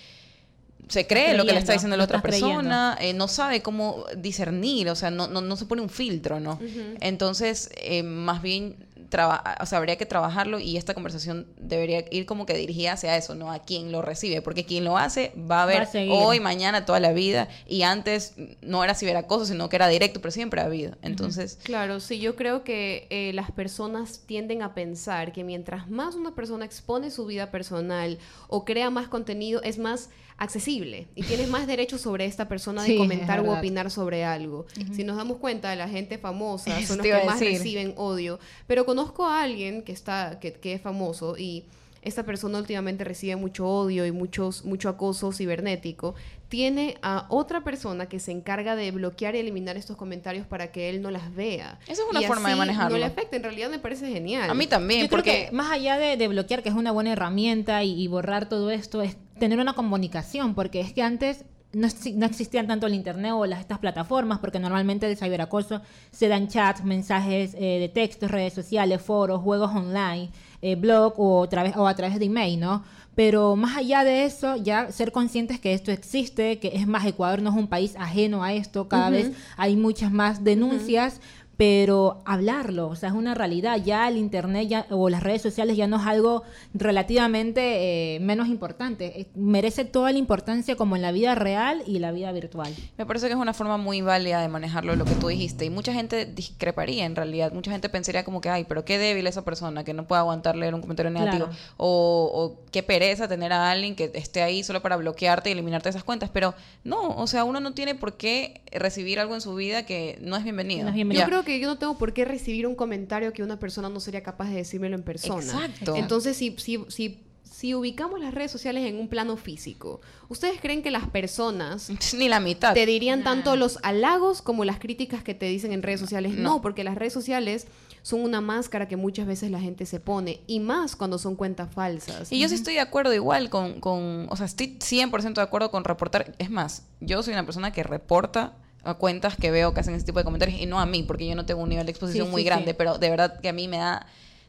se 0.89 1.05
cree 1.05 1.35
lo 1.35 1.45
que 1.45 1.53
le 1.53 1.59
está 1.59 1.73
diciendo 1.73 1.95
la 1.95 2.03
otra 2.03 2.21
persona, 2.21 2.97
eh, 2.99 3.13
no 3.13 3.27
sabe 3.27 3.61
cómo 3.61 4.05
discernir, 4.17 4.89
o 4.89 4.95
sea, 4.95 5.11
no, 5.11 5.27
no, 5.27 5.39
no 5.39 5.55
se 5.55 5.65
pone 5.65 5.83
un 5.83 5.89
filtro, 5.89 6.39
¿no? 6.39 6.59
Entonces, 6.99 7.69
eh, 7.77 8.01
más 8.01 8.41
bien, 8.41 8.75
traba- 9.09 9.57
o 9.59 9.65
sea, 9.65 9.77
habría 9.79 9.97
que 9.97 10.05
trabajarlo 10.05 10.59
y 10.59 10.77
esta 10.77 10.93
conversación 10.93 11.47
debería 11.57 12.05
ir 12.11 12.25
como 12.25 12.45
que 12.45 12.53
dirigida 12.55 12.93
hacia 12.93 13.17
eso, 13.17 13.35
¿no? 13.35 13.51
A 13.51 13.59
quien 13.59 13.91
lo 13.91 14.01
recibe, 14.01 14.41
porque 14.41 14.65
quien 14.65 14.83
lo 14.85 14.97
hace 14.97 15.31
va 15.49 15.63
a 15.63 15.65
ver 15.65 15.77
hoy, 16.11 16.39
mañana, 16.39 16.85
toda 16.85 16.99
la 16.99 17.11
vida, 17.11 17.47
y 17.67 17.81
antes 17.81 18.33
no 18.61 18.83
era 18.83 18.93
ciberacoso, 18.95 19.45
sino 19.45 19.67
que 19.69 19.75
era 19.75 19.87
directo, 19.87 20.21
pero 20.21 20.31
siempre 20.31 20.61
ha 20.61 20.65
habido. 20.65 20.95
Entonces, 21.01 21.57
Claro, 21.63 21.99
sí, 21.99 22.19
yo 22.19 22.35
creo 22.35 22.63
que 22.63 23.07
eh, 23.09 23.31
las 23.33 23.51
personas 23.51 24.21
tienden 24.25 24.61
a 24.61 24.73
pensar 24.73 25.31
que 25.31 25.43
mientras 25.43 25.89
más 25.89 26.15
una 26.15 26.35
persona 26.35 26.65
expone 26.65 27.11
su 27.11 27.25
vida 27.25 27.51
personal 27.51 28.19
o 28.47 28.63
crea 28.65 28.89
más 28.89 29.07
contenido, 29.07 29.61
es 29.63 29.77
más 29.79 30.09
accesible 30.41 31.07
y 31.15 31.23
tienes 31.23 31.49
más 31.49 31.67
derecho 31.67 31.97
sobre 31.97 32.23
esta 32.25 32.47
persona 32.47 32.81
de 32.83 32.89
Sí, 32.91 32.95
comentar 32.95 33.41
o 33.41 33.51
opinar 33.57 33.91
sobre 33.91 34.23
algo. 34.23 34.65
Si 34.91 35.03
nos 35.03 35.17
damos 35.17 35.37
cuenta, 35.37 35.75
la 35.75 35.89
gente 35.89 36.17
famosa 36.17 36.79
son 36.87 36.97
los 36.99 37.05
que 37.05 37.25
más 37.25 37.39
decir. 37.41 37.57
reciben 37.57 37.93
odio. 37.97 38.39
Pero 38.65 38.85
conozco 38.99 39.25
a 39.25 39.41
alguien 39.43 39.83
que 39.83 39.91
está, 39.91 40.39
que, 40.39 40.53
que 40.53 40.73
es 40.73 40.81
famoso 40.81 41.37
y 41.37 41.63
esta 42.01 42.23
persona 42.23 42.57
últimamente 42.57 43.03
recibe 43.03 43.35
mucho 43.35 43.67
odio 43.67 44.05
y 44.05 44.11
muchos, 44.11 44.63
mucho 44.63 44.87
acoso 44.89 45.31
cibernético. 45.33 46.15
Tiene 46.47 46.97
a 47.01 47.25
otra 47.29 47.63
persona 47.63 48.07
que 48.07 48.19
se 48.19 48.31
encarga 48.31 48.75
de 48.75 48.91
bloquear 48.91 49.35
y 49.35 49.39
eliminar 49.39 49.75
estos 49.77 49.97
comentarios 49.97 50.47
para 50.47 50.71
que 50.71 50.89
él 50.89 51.01
no 51.01 51.11
las 51.11 51.35
vea. 51.35 51.77
Esa 51.83 52.01
es 52.03 52.09
una 52.09 52.21
Y 52.21 52.25
forma 52.25 52.49
de 52.49 52.55
manejarlo. 52.55 52.91
No 52.91 52.99
le 52.99 53.05
afecta, 53.05 53.35
en 53.35 53.43
realidad 53.43 53.69
me 53.69 53.79
parece 53.79 54.07
genial. 54.09 54.49
a 54.49 54.53
mí 54.53 54.65
también, 54.67 55.01
Yo 55.01 55.07
creo 55.09 55.17
porque... 55.17 55.47
que 55.47 55.51
más 55.51 55.71
allá 55.71 55.97
de, 55.97 56.15
de 56.15 56.27
bloquear, 56.29 56.63
que 56.63 56.69
es 56.69 56.75
una 56.75 56.91
buena 56.91 57.11
herramienta 57.11 57.83
y, 57.83 58.01
y 58.01 58.07
borrar 58.07 58.47
todo 58.49 58.71
esto, 58.71 59.01
es 59.01 59.17
tener 59.37 59.59
una 59.59 59.73
comunicación, 59.73 60.55
porque 60.55 60.79
es 60.81 60.93
que 60.93 61.01
antes 61.01 61.45
no, 61.73 61.87
exi- 61.87 62.15
no 62.15 62.25
existían 62.25 62.67
tanto 62.67 62.87
el 62.87 62.93
internet 62.93 63.33
o 63.35 63.45
las, 63.45 63.59
estas 63.59 63.79
plataformas, 63.79 64.39
porque 64.39 64.59
normalmente 64.59 65.09
el 65.09 65.17
ciberacoso 65.17 65.81
se 66.11 66.27
dan 66.27 66.47
chats, 66.47 66.83
mensajes 66.83 67.53
eh, 67.55 67.79
de 67.79 67.89
textos, 67.89 68.31
redes 68.31 68.53
sociales, 68.53 69.01
foros, 69.01 69.41
juegos 69.41 69.71
online, 69.75 70.29
eh, 70.61 70.75
blog 70.75 71.13
o, 71.17 71.43
a 71.43 71.49
través, 71.49 71.75
o 71.77 71.87
a 71.87 71.95
través 71.95 72.17
de 72.19 72.25
email, 72.25 72.59
¿no? 72.59 72.83
Pero 73.15 73.57
más 73.57 73.75
allá 73.75 74.05
de 74.05 74.23
eso, 74.23 74.55
ya 74.55 74.91
ser 74.93 75.11
conscientes 75.11 75.59
que 75.59 75.73
esto 75.73 75.91
existe, 75.91 76.57
que 76.59 76.69
es 76.73 76.87
más, 76.87 77.05
Ecuador 77.05 77.41
no 77.41 77.49
es 77.49 77.55
un 77.57 77.67
país 77.67 77.95
ajeno 77.97 78.43
a 78.43 78.53
esto, 78.53 78.87
cada 78.87 79.09
vez 79.09 79.31
hay 79.57 79.75
muchas 79.75 80.09
más 80.11 80.43
denuncias, 80.45 81.19
pero 81.59 82.21
hablarlo, 82.23 82.87
o 82.87 82.95
sea, 82.95 83.09
es 83.09 83.15
una 83.15 83.35
realidad. 83.35 83.81
Ya 83.83 84.07
el 84.07 84.15
internet 84.15 84.69
ya, 84.69 84.85
o 84.91 85.09
las 85.09 85.21
redes 85.21 85.41
sociales 85.41 85.75
ya 85.75 85.87
no 85.87 85.97
es 85.99 86.07
algo 86.07 86.43
relativamente 86.73 88.15
eh, 88.15 88.19
menos 88.21 88.47
importante. 88.47 89.19
Eh, 89.19 89.27
merece 89.35 89.83
toda 89.83 90.13
la 90.13 90.19
importancia 90.19 90.77
como 90.77 90.95
en 90.95 91.01
la 91.01 91.11
vida 91.11 91.35
real 91.35 91.83
y 91.85 91.99
la 91.99 92.13
vida 92.13 92.31
virtual. 92.31 92.73
Me 92.97 93.05
parece 93.05 93.27
que 93.27 93.33
es 93.33 93.37
una 93.37 93.53
forma 93.53 93.75
muy 93.75 93.99
válida 93.99 94.39
de 94.39 94.47
manejarlo, 94.47 94.95
lo 94.95 95.03
que 95.03 95.15
tú 95.15 95.27
dijiste. 95.27 95.65
Y 95.65 95.69
mucha 95.69 95.91
gente 95.91 96.25
discreparía 96.25 97.03
en 97.03 97.17
realidad. 97.17 97.51
Mucha 97.51 97.71
gente 97.71 97.89
pensaría 97.89 98.23
como 98.23 98.39
que, 98.39 98.47
ay, 98.47 98.63
pero 98.63 98.85
qué 98.85 98.97
débil 98.97 99.27
esa 99.27 99.43
persona 99.43 99.83
que 99.83 99.93
no 99.93 100.07
puede 100.07 100.19
aguantar 100.19 100.55
leer 100.55 100.73
un 100.73 100.79
comentario 100.79 101.11
negativo. 101.11 101.47
Claro. 101.47 101.61
O, 101.75 102.31
o 102.33 102.71
qué 102.71 102.83
pereza 102.83 103.27
tener 103.27 103.51
a 103.51 103.69
alguien 103.69 103.97
que 103.97 104.11
esté 104.13 104.43
ahí 104.43 104.63
solo 104.63 104.81
para 104.81 104.95
bloquearte 104.95 105.49
y 105.49 105.51
eliminarte 105.51 105.89
esas 105.89 106.05
cuentas. 106.05 106.29
Pero 106.31 106.55
no, 106.85 107.09
o 107.17 107.27
sea, 107.27 107.43
uno 107.43 107.59
no 107.59 107.73
tiene 107.73 107.95
por 107.95 108.13
qué 108.13 108.61
recibir 108.71 109.19
algo 109.19 109.35
en 109.35 109.41
su 109.41 109.55
vida 109.55 109.85
que 109.85 110.17
no 110.21 110.37
es 110.37 110.45
bienvenido. 110.45 110.83
No 110.83 110.89
es 110.91 110.95
bienvenido. 110.95 111.25
Yo 111.25 111.29
creo 111.29 111.43
que 111.43 111.48
yo 111.57 111.67
no 111.67 111.77
tengo 111.77 111.97
por 111.97 112.13
qué 112.13 112.25
recibir 112.25 112.67
un 112.67 112.75
comentario 112.75 113.31
que 113.33 113.43
una 113.43 113.57
persona 113.57 113.89
no 113.89 113.99
sería 113.99 114.21
capaz 114.21 114.49
de 114.49 114.57
decirmelo 114.57 114.95
en 114.95 115.03
persona. 115.03 115.41
Exacto. 115.41 115.95
Entonces, 115.95 116.35
si, 116.35 116.55
si, 116.57 116.83
si, 116.89 117.23
si 117.43 117.73
ubicamos 117.73 118.19
las 118.19 118.33
redes 118.33 118.51
sociales 118.51 118.85
en 118.85 118.99
un 118.99 119.07
plano 119.07 119.37
físico, 119.37 120.01
¿ustedes 120.27 120.59
creen 120.61 120.83
que 120.83 120.91
las 120.91 121.07
personas 121.07 121.89
Ni 122.13 122.29
la 122.29 122.39
mitad. 122.39 122.73
te 122.73 122.85
dirían 122.85 123.23
tanto 123.23 123.55
los 123.55 123.79
halagos 123.83 124.41
como 124.41 124.65
las 124.65 124.79
críticas 124.79 125.23
que 125.23 125.33
te 125.33 125.45
dicen 125.45 125.71
en 125.71 125.81
redes 125.81 125.99
sociales? 125.99 126.33
No. 126.33 126.49
No. 126.49 126.61
porque 126.61 126.83
las 126.83 126.95
redes 126.95 127.13
sociales 127.13 127.67
son 128.01 128.21
una 128.21 128.41
máscara 128.41 128.87
que 128.87 128.95
muchas 128.95 129.27
veces 129.27 129.51
la 129.51 129.59
gente 129.59 129.85
se 129.85 129.99
pone, 129.99 130.41
y 130.47 130.59
más 130.59 130.95
cuando 130.95 131.17
son 131.17 131.35
cuentas 131.35 131.69
falsas. 131.73 132.31
Y 132.31 132.39
yo 132.39 132.49
sí 132.49 132.55
estoy 132.55 132.75
de 132.75 132.79
acuerdo 132.79 133.13
igual 133.13 133.49
con, 133.49 133.79
con, 133.81 134.27
o 134.29 134.35
sea, 134.35 134.45
estoy 134.45 134.77
100% 134.79 135.33
de 135.33 135.41
acuerdo 135.41 135.69
con 135.69 135.83
reportar. 135.83 136.33
Es 136.37 136.49
más, 136.49 136.83
yo 137.01 137.21
soy 137.23 137.33
una 137.33 137.45
persona 137.45 137.71
que 137.71 137.83
reporta 137.83 138.57
a 138.83 138.93
cuentas 138.95 139.35
que 139.35 139.51
veo 139.51 139.73
que 139.73 139.79
hacen 139.81 139.93
ese 139.95 140.05
tipo 140.05 140.19
de 140.19 140.25
comentarios 140.25 140.59
y 140.59 140.65
no 140.65 140.79
a 140.79 140.85
mí, 140.85 141.03
porque 141.03 141.27
yo 141.27 141.35
no 141.35 141.45
tengo 141.45 141.61
un 141.61 141.69
nivel 141.69 141.85
de 141.85 141.91
exposición 141.91 142.27
Sí, 142.27 142.31
muy 142.31 142.41
sí, 142.41 142.45
grande, 142.45 142.71
sí. 142.71 142.75
pero 142.77 142.97
de 142.97 143.09
verdad 143.09 143.39
que 143.41 143.49
a 143.49 143.53
mí 143.53 143.67
me 143.67 143.77
da 143.77 144.05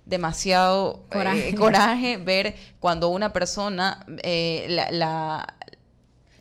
demasiado 0.07 1.05
eh, 1.07 1.13
Coraje. 1.13 1.55
coraje 1.55 2.17
ver 2.17 2.55
cuando 2.81 3.09
una 3.11 3.33
persona 3.33 4.05
eh, 4.23 4.67
la, 4.69 4.91
la 4.91 5.55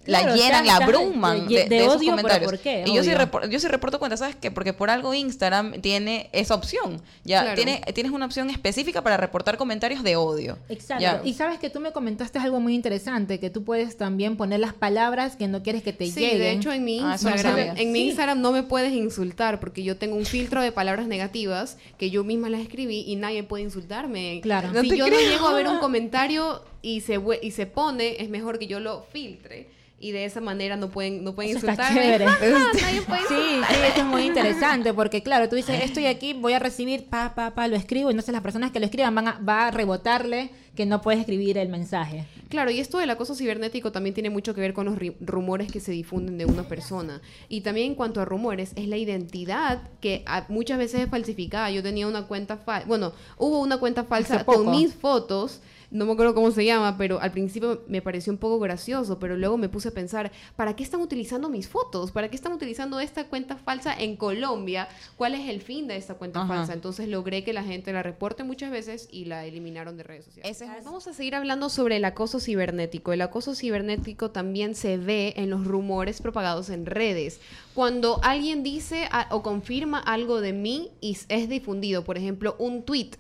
la 0.05 0.21
Claro, 0.21 0.35
llenan, 0.35 0.65
la 0.65 0.77
abruman 0.77 1.47
de- 1.47 1.55
de, 1.55 1.63
de 1.63 1.69
de 1.69 1.77
esos 1.81 1.97
odio, 1.97 1.99
pero 2.15 2.17
comentarios. 2.17 2.51
¿por 2.51 2.59
qué? 2.59 2.83
Y 2.87 2.95
yo 2.95 3.03
sí, 3.03 3.09
Odio. 3.09 3.19
repor- 3.19 3.49
yo 3.49 3.59
sí 3.59 3.67
reporto 3.67 3.99
cuentas, 3.99 4.19
¿sabes 4.21 4.35
qué? 4.35 4.49
Porque 4.49 4.73
por 4.73 4.89
algo 4.89 5.13
Instagram 5.13 5.81
tiene 5.81 6.29
esa 6.31 6.55
opción. 6.55 7.01
Ya 7.25 7.41
Claro. 7.41 7.55
tiene, 7.55 7.81
tienes 7.93 8.11
una 8.11 8.25
opción 8.25 8.49
específica 8.49 9.03
para 9.03 9.17
reportar 9.17 9.57
comentarios 9.57 10.01
de 10.01 10.15
odio. 10.15 10.57
Exacto. 10.69 11.01
Ya. 11.03 11.21
Y 11.23 11.33
sabes 11.33 11.59
que 11.59 11.69
tú 11.69 11.79
me 11.79 11.91
comentaste 11.91 12.39
algo 12.39 12.59
muy 12.59 12.73
interesante, 12.73 13.39
que 13.39 13.49
tú 13.49 13.63
puedes 13.63 13.97
también 13.97 14.35
poner 14.37 14.61
las 14.61 14.73
palabras 14.73 15.35
que 15.35 15.47
no 15.47 15.61
quieres 15.63 15.83
que 15.83 15.93
te 15.93 16.05
Sí, 16.07 16.19
lleguen. 16.21 16.39
de 16.39 16.51
hecho 16.53 16.71
en 16.71 16.85
mi 16.85 16.99
Ah, 16.99 17.03
no 17.03 17.11
Instagram, 17.11 17.41
sabía. 17.41 17.73
en 17.77 17.91
mi 17.91 17.99
Sí. 17.99 18.05
Instagram 18.07 18.41
no 18.41 18.51
me 18.51 18.63
puedes 18.63 18.93
insultar 18.93 19.59
porque 19.59 19.83
yo 19.83 19.97
tengo 19.97 20.15
un 20.15 20.25
filtro 20.25 20.61
de 20.63 20.71
palabras 20.71 21.07
negativas 21.07 21.77
que 21.99 22.09
yo 22.09 22.23
misma 22.23 22.49
las 22.49 22.61
escribí 22.61 23.03
y 23.05 23.15
nadie 23.15 23.43
puede 23.43 23.63
insultarme. 23.63 24.39
Claro. 24.41 24.71
No 24.71 24.81
si 24.81 24.97
yo 24.97 25.05
creo. 25.05 25.19
no 25.19 25.29
llego 25.29 25.47
a 25.47 25.53
ver 25.53 25.67
un 25.67 25.77
comentario 25.79 26.63
y 26.81 27.01
se 27.01 27.19
y 27.41 27.51
se 27.51 27.65
pone, 27.65 28.15
es 28.23 28.29
mejor 28.29 28.57
que 28.57 28.65
yo 28.67 28.79
lo 28.79 29.03
filtre 29.11 29.67
y 29.99 30.11
de 30.11 30.25
esa 30.25 30.39
manera 30.41 30.75
no 30.77 30.89
pueden 30.89 31.23
no 31.23 31.33
pueden 31.35 31.57
Eso 31.57 31.67
está 31.69 31.89
insultarme. 31.91 32.01
chévere. 32.01 32.25
nadie 32.81 33.01
puede 33.01 33.21
Sí, 33.27 33.61
sí, 33.67 33.75
eso 33.91 33.99
es 33.99 34.05
muy 34.05 34.23
interesante 34.23 34.93
porque 34.93 35.21
claro, 35.21 35.49
tú 35.49 35.55
dices, 35.55 35.83
estoy 35.83 36.05
aquí, 36.05 36.33
voy 36.33 36.53
a 36.53 36.59
recibir, 36.59 37.05
pa, 37.05 37.35
pa, 37.35 37.53
pa, 37.53 37.67
lo 37.67 37.75
escribo, 37.75 38.09
y 38.09 38.13
entonces 38.13 38.33
las 38.33 38.41
personas 38.41 38.71
que 38.71 38.79
lo 38.79 38.85
escriban 38.85 39.13
van 39.15 39.27
a, 39.27 39.39
va 39.39 39.67
a 39.67 39.71
rebotarle 39.71 40.51
que 40.75 40.85
no 40.85 41.01
puedes 41.01 41.19
escribir 41.19 41.57
el 41.57 41.69
mensaje. 41.69 42.25
Claro, 42.49 42.71
y 42.71 42.79
esto 42.79 42.97
del 42.97 43.09
acoso 43.09 43.35
cibernético 43.35 43.91
también 43.91 44.13
tiene 44.13 44.29
mucho 44.29 44.53
que 44.55 44.61
ver 44.61 44.73
con 44.73 44.85
los 44.85 44.97
rumores 45.19 45.71
que 45.71 45.79
se 45.79 45.91
difunden 45.91 46.37
de 46.37 46.45
una 46.45 46.63
persona. 46.63 47.21
Y 47.47 47.61
también 47.61 47.87
en 47.87 47.95
cuanto 47.95 48.21
a 48.21 48.25
rumores, 48.25 48.71
es 48.75 48.87
la 48.87 48.97
identidad 48.97 49.81
que 50.01 50.23
a- 50.25 50.45
muchas 50.49 50.77
veces 50.77 51.01
es 51.01 51.09
falsificada. 51.09 51.69
Yo 51.71 51.83
tenía 51.83 52.07
una 52.07 52.27
cuenta 52.27 52.57
falsa, 52.57 52.87
bueno, 52.87 53.13
hubo 53.37 53.59
una 53.59 53.77
cuenta 53.77 54.03
falsa 54.05 54.45
con 54.45 54.71
mis 54.71 54.93
fotos. 54.95 55.61
No 55.91 56.05
me 56.05 56.11
acuerdo 56.13 56.35
cómo 56.35 56.51
se 56.51 56.63
llama, 56.65 56.97
pero 56.99 57.19
al 57.19 57.31
principio 57.31 57.81
me 57.87 57.99
pareció 58.03 58.31
un 58.31 58.37
poco 58.37 58.59
gracioso, 58.59 59.17
pero 59.17 59.35
luego 59.35 59.57
me 59.57 59.69
puse 59.69 59.87
a 59.87 59.91
pensar, 59.91 60.31
¿para 60.55 60.75
qué 60.75 60.83
están 60.83 61.01
utilizando 61.01 61.49
mis 61.49 61.67
fotos? 61.67 62.11
¿Para 62.11 62.29
qué 62.29 62.35
están 62.35 62.53
utilizando 62.53 62.99
esta 62.99 63.23
cuenta 63.25 63.57
falsa 63.57 63.95
en 63.99 64.15
Colombia? 64.15 64.87
¿Cuál 65.17 65.33
es 65.33 65.49
el 65.49 65.61
fin 65.61 65.87
de 65.87 65.97
esta 65.97 66.13
cuenta 66.13 66.41
Ajá. 66.43 66.47
falsa? 66.57 66.73
Entonces 66.73 67.07
logré 67.07 67.43
que 67.43 67.53
la 67.53 67.63
gente 67.63 67.91
la 67.91 68.03
reporte 68.03 68.43
muchas 68.43 68.69
veces 68.69 69.07
y 69.11 69.25
la 69.25 69.45
eliminaron 69.47 69.97
de 69.97 70.03
redes 70.03 70.25
sociales. 70.25 70.47
Vamos 70.83 71.07
a 71.07 71.13
seguir 71.13 71.35
hablando 71.35 71.69
sobre 71.69 71.95
el 71.97 72.05
acoso 72.05 72.39
cibernético. 72.39 73.13
El 73.13 73.21
acoso 73.21 73.55
cibernético 73.55 74.31
también 74.31 74.75
se 74.75 74.97
ve 74.97 75.33
en 75.37 75.49
los 75.49 75.65
rumores 75.65 76.21
propagados 76.21 76.69
en 76.69 76.85
redes. 76.85 77.39
Cuando 77.73 78.19
alguien 78.23 78.61
dice 78.63 79.07
a- 79.11 79.27
o 79.31 79.41
confirma 79.41 79.99
algo 79.99 80.41
de 80.41 80.51
mí 80.51 80.89
y 80.99 81.17
es 81.29 81.47
difundido, 81.47 82.03
por 82.03 82.17
ejemplo, 82.17 82.55
un 82.59 82.83
tweet 82.83 83.11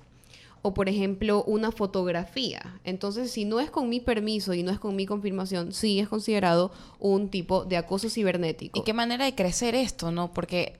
o 0.61 0.73
por 0.73 0.89
ejemplo 0.89 1.43
una 1.45 1.71
fotografía. 1.71 2.79
Entonces, 2.83 3.31
si 3.31 3.45
no 3.45 3.61
es 3.61 3.71
con 3.71 3.87
mi 3.87 4.01
permiso 4.01 4.53
y 4.53 4.63
no 4.63 4.71
es 4.71 4.79
con 4.79 4.95
mi 4.97 5.05
confirmación, 5.05 5.71
sí 5.71 5.99
es 6.01 6.09
considerado 6.09 6.71
un 6.99 7.29
tipo 7.29 7.63
de 7.63 7.77
acoso 7.77 8.09
cibernético. 8.09 8.77
Y 8.77 8.83
qué 8.83 8.91
manera 8.93 9.23
de 9.23 9.35
crecer 9.35 9.75
esto, 9.75 10.11
¿no? 10.11 10.33
Porque 10.33 10.73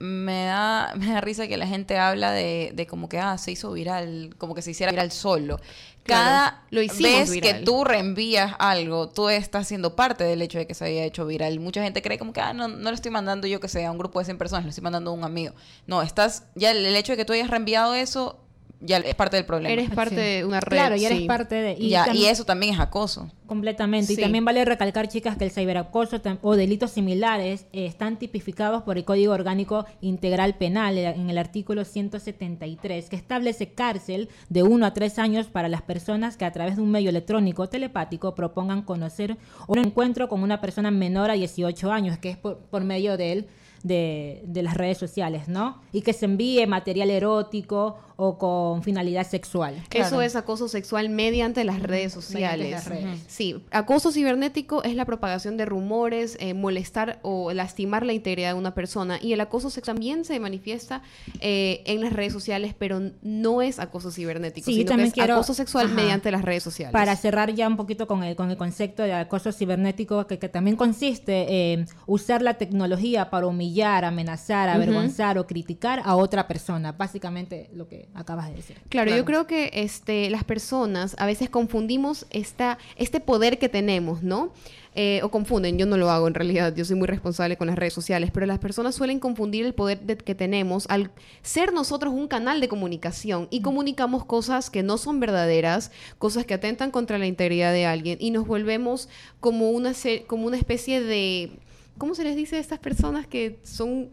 me 0.00 0.46
da, 0.46 0.92
me 0.98 1.06
da 1.12 1.20
risa 1.20 1.46
que 1.46 1.56
la 1.56 1.66
gente 1.66 1.96
habla 1.98 2.32
de, 2.32 2.72
de 2.74 2.86
como 2.86 3.08
que, 3.08 3.18
ah, 3.20 3.38
se 3.38 3.52
hizo 3.52 3.70
viral, 3.72 4.34
como 4.38 4.54
que 4.54 4.62
se 4.62 4.72
hiciera 4.72 4.90
viral 4.90 5.12
solo. 5.12 5.60
Claro, 6.02 6.24
Cada 6.24 6.64
lo 6.70 6.80
hicimos 6.82 7.12
vez 7.12 7.30
viral. 7.30 7.58
que 7.58 7.64
tú 7.64 7.84
reenvías 7.84 8.54
algo, 8.58 9.10
tú 9.10 9.28
estás 9.28 9.68
siendo 9.68 9.94
parte 9.94 10.24
del 10.24 10.40
hecho 10.42 10.58
de 10.58 10.66
que 10.66 10.74
se 10.74 10.86
haya 10.86 11.04
hecho 11.04 11.26
viral. 11.26 11.60
Mucha 11.60 11.82
gente 11.82 12.00
cree 12.02 12.18
como 12.18 12.32
que, 12.32 12.40
ah, 12.40 12.52
no, 12.54 12.68
no 12.68 12.90
le 12.90 12.94
estoy 12.94 13.10
mandando 13.10 13.46
yo 13.46 13.60
que 13.60 13.68
sea 13.68 13.88
a 13.88 13.92
un 13.92 13.98
grupo 13.98 14.18
de 14.18 14.24
100 14.24 14.38
personas, 14.38 14.64
le 14.64 14.70
estoy 14.70 14.82
mandando 14.82 15.10
a 15.10 15.14
un 15.14 15.22
amigo. 15.24 15.54
No, 15.86 16.00
estás, 16.02 16.44
ya 16.54 16.70
el, 16.70 16.84
el 16.84 16.96
hecho 16.96 17.12
de 17.12 17.16
que 17.18 17.24
tú 17.26 17.34
hayas 17.34 17.50
reenviado 17.50 17.94
eso, 17.94 18.40
ya 18.80 18.96
es 18.98 19.14
parte 19.14 19.36
del 19.36 19.44
problema. 19.44 19.72
Eres 19.72 19.90
parte 19.90 20.16
Sí. 20.16 20.20
de 20.20 20.44
una 20.44 20.60
red. 20.60 20.76
Claro, 20.76 20.96
y 20.96 21.04
eres 21.04 21.18
sí. 21.18 21.24
parte 21.26 21.54
de... 21.54 21.76
y, 21.78 21.90
ya, 21.90 22.06
eso 22.06 22.44
también 22.44 22.74
es 22.74 22.80
acoso. 22.80 23.30
Completamente. 23.46 24.06
Sí. 24.06 24.14
Y 24.14 24.22
también 24.22 24.44
vale 24.44 24.64
recalcar, 24.64 25.08
chicas, 25.08 25.36
que 25.36 25.44
el 25.44 25.50
ciberacoso 25.50 26.20
o 26.42 26.56
delitos 26.56 26.92
similares 26.92 27.66
eh, 27.72 27.86
están 27.86 28.18
tipificados 28.18 28.82
por 28.82 28.96
el 28.96 29.04
Código 29.04 29.32
Orgánico 29.34 29.84
Integral 30.00 30.54
Penal 30.56 30.96
eh, 30.96 31.08
en 31.08 31.28
el 31.28 31.36
artículo 31.36 31.84
173, 31.84 33.08
que 33.10 33.16
establece 33.16 33.72
cárcel 33.74 34.28
de 34.48 34.62
1 34.62 34.86
a 34.86 34.94
3 34.94 35.18
años 35.18 35.46
para 35.48 35.68
las 35.68 35.82
personas 35.82 36.36
que 36.36 36.44
a 36.44 36.52
través 36.52 36.76
de 36.76 36.82
un 36.82 36.90
medio 36.90 37.10
electrónico 37.10 37.62
o 37.62 37.68
telepático 37.68 38.34
propongan 38.34 38.82
conocer 38.82 39.36
un 39.66 39.78
encuentro 39.78 40.28
con 40.28 40.42
una 40.42 40.60
persona 40.60 40.90
menor 40.90 41.30
a 41.30 41.34
18 41.34 41.92
años, 41.92 42.18
que 42.18 42.30
es 42.30 42.36
por, 42.36 42.58
por 42.58 42.84
medio 42.84 43.16
de 43.16 43.32
él. 43.32 43.48
De, 43.82 44.42
de 44.44 44.62
las 44.62 44.74
redes 44.76 44.98
sociales, 44.98 45.48
¿no? 45.48 45.80
Y 45.92 46.02
que 46.02 46.12
se 46.12 46.26
envíe 46.26 46.66
material 46.66 47.08
erótico 47.10 47.98
o 48.22 48.36
con 48.36 48.82
finalidad 48.82 49.26
sexual. 49.26 49.76
Eso 49.76 49.86
Claro. 49.88 50.20
es 50.20 50.36
acoso 50.36 50.68
sexual 50.68 51.08
mediante 51.08 51.64
las 51.64 51.82
redes 51.82 52.12
sociales. 52.12 52.70
Las 52.72 52.86
redes. 52.86 53.20
Sí, 53.28 53.64
acoso 53.70 54.12
cibernético 54.12 54.82
es 54.82 54.94
la 54.94 55.06
propagación 55.06 55.56
de 55.56 55.64
rumores, 55.64 56.36
eh, 56.40 56.52
molestar 56.52 57.18
o 57.22 57.54
lastimar 57.54 58.04
la 58.04 58.12
integridad 58.12 58.52
de 58.52 58.58
una 58.58 58.74
persona. 58.74 59.18
Y 59.22 59.32
el 59.32 59.40
acoso 59.40 59.70
sexual 59.70 59.96
también 59.96 60.26
se 60.26 60.38
manifiesta 60.38 61.00
eh, 61.40 61.82
en 61.86 62.02
las 62.02 62.12
redes 62.12 62.34
sociales, 62.34 62.74
pero 62.78 63.00
no 63.22 63.62
es 63.62 63.78
acoso 63.78 64.10
cibernético, 64.10 64.66
Sí, 64.66 64.72
sino 64.72 64.84
que 64.84 64.88
también 64.90 65.08
es 65.08 65.14
quiero- 65.14 65.34
acoso 65.36 65.54
sexual 65.54 65.86
Ajá. 65.86 65.94
mediante 65.94 66.30
las 66.30 66.42
redes 66.42 66.62
sociales. 66.62 66.92
Para 66.92 67.16
cerrar 67.16 67.54
ya 67.54 67.66
un 67.66 67.78
poquito 67.78 68.06
con 68.06 68.22
el, 68.24 68.36
con 68.36 68.50
el 68.50 68.58
concepto 68.58 69.02
de 69.04 69.14
acoso 69.14 69.50
cibernético, 69.52 70.26
que, 70.26 70.38
que 70.38 70.50
también 70.50 70.76
consiste 70.76 71.72
en 71.72 71.86
usar 72.06 72.42
la 72.42 72.54
tecnología 72.54 73.30
para 73.30 73.46
humillar, 73.46 73.69
amenazar, 74.04 74.68
avergonzar 74.68 75.38
o 75.38 75.46
criticar 75.46 76.00
a 76.04 76.16
otra 76.16 76.46
persona. 76.48 76.92
Básicamente 76.92 77.70
lo 77.74 77.88
que 77.88 78.08
acabas 78.14 78.48
de 78.48 78.54
decir. 78.56 78.76
Claro, 78.88 79.14
yo 79.14 79.24
creo 79.24 79.46
que 79.46 79.70
este, 79.74 80.28
las 80.30 80.44
personas 80.44 81.14
a 81.18 81.26
veces 81.26 81.48
confundimos 81.50 82.26
esta, 82.30 82.78
este 82.96 83.20
poder 83.20 83.58
que 83.58 83.68
tenemos, 83.68 84.22
¿no? 84.22 84.52
Eh, 84.96 85.20
o 85.22 85.30
confunden, 85.30 85.78
yo 85.78 85.86
no 85.86 85.96
lo 85.96 86.10
hago 86.10 86.26
en 86.26 86.34
realidad, 86.34 86.74
yo 86.74 86.84
soy 86.84 86.96
muy 86.96 87.06
responsable 87.06 87.56
con 87.56 87.68
las 87.68 87.76
redes 87.76 87.92
sociales, 87.92 88.30
pero 88.34 88.44
las 88.46 88.58
personas 88.58 88.96
suelen 88.96 89.20
confundir 89.20 89.64
el 89.64 89.72
poder 89.72 90.00
de- 90.00 90.16
que 90.16 90.34
tenemos 90.34 90.86
al 90.90 91.12
ser 91.42 91.72
nosotros 91.72 92.12
un 92.12 92.26
canal 92.26 92.60
de 92.60 92.66
comunicación 92.68 93.46
y 93.52 93.62
comunicamos 93.62 94.24
cosas 94.24 94.68
que 94.68 94.82
no 94.82 94.98
son 94.98 95.20
verdaderas, 95.20 95.92
cosas 96.18 96.44
que 96.44 96.54
atentan 96.54 96.90
contra 96.90 97.18
la 97.18 97.26
integridad 97.26 97.72
de 97.72 97.86
alguien 97.86 98.18
y 98.20 98.32
nos 98.32 98.48
volvemos 98.48 99.08
como 99.38 99.70
una, 99.70 99.92
como 100.26 100.46
una 100.48 100.56
especie 100.56 101.00
de... 101.00 101.52
¿Cómo 102.00 102.14
se 102.14 102.24
les 102.24 102.34
dice 102.34 102.56
a 102.56 102.60
estas 102.60 102.78
personas 102.78 103.26
que 103.26 103.58
son 103.62 104.08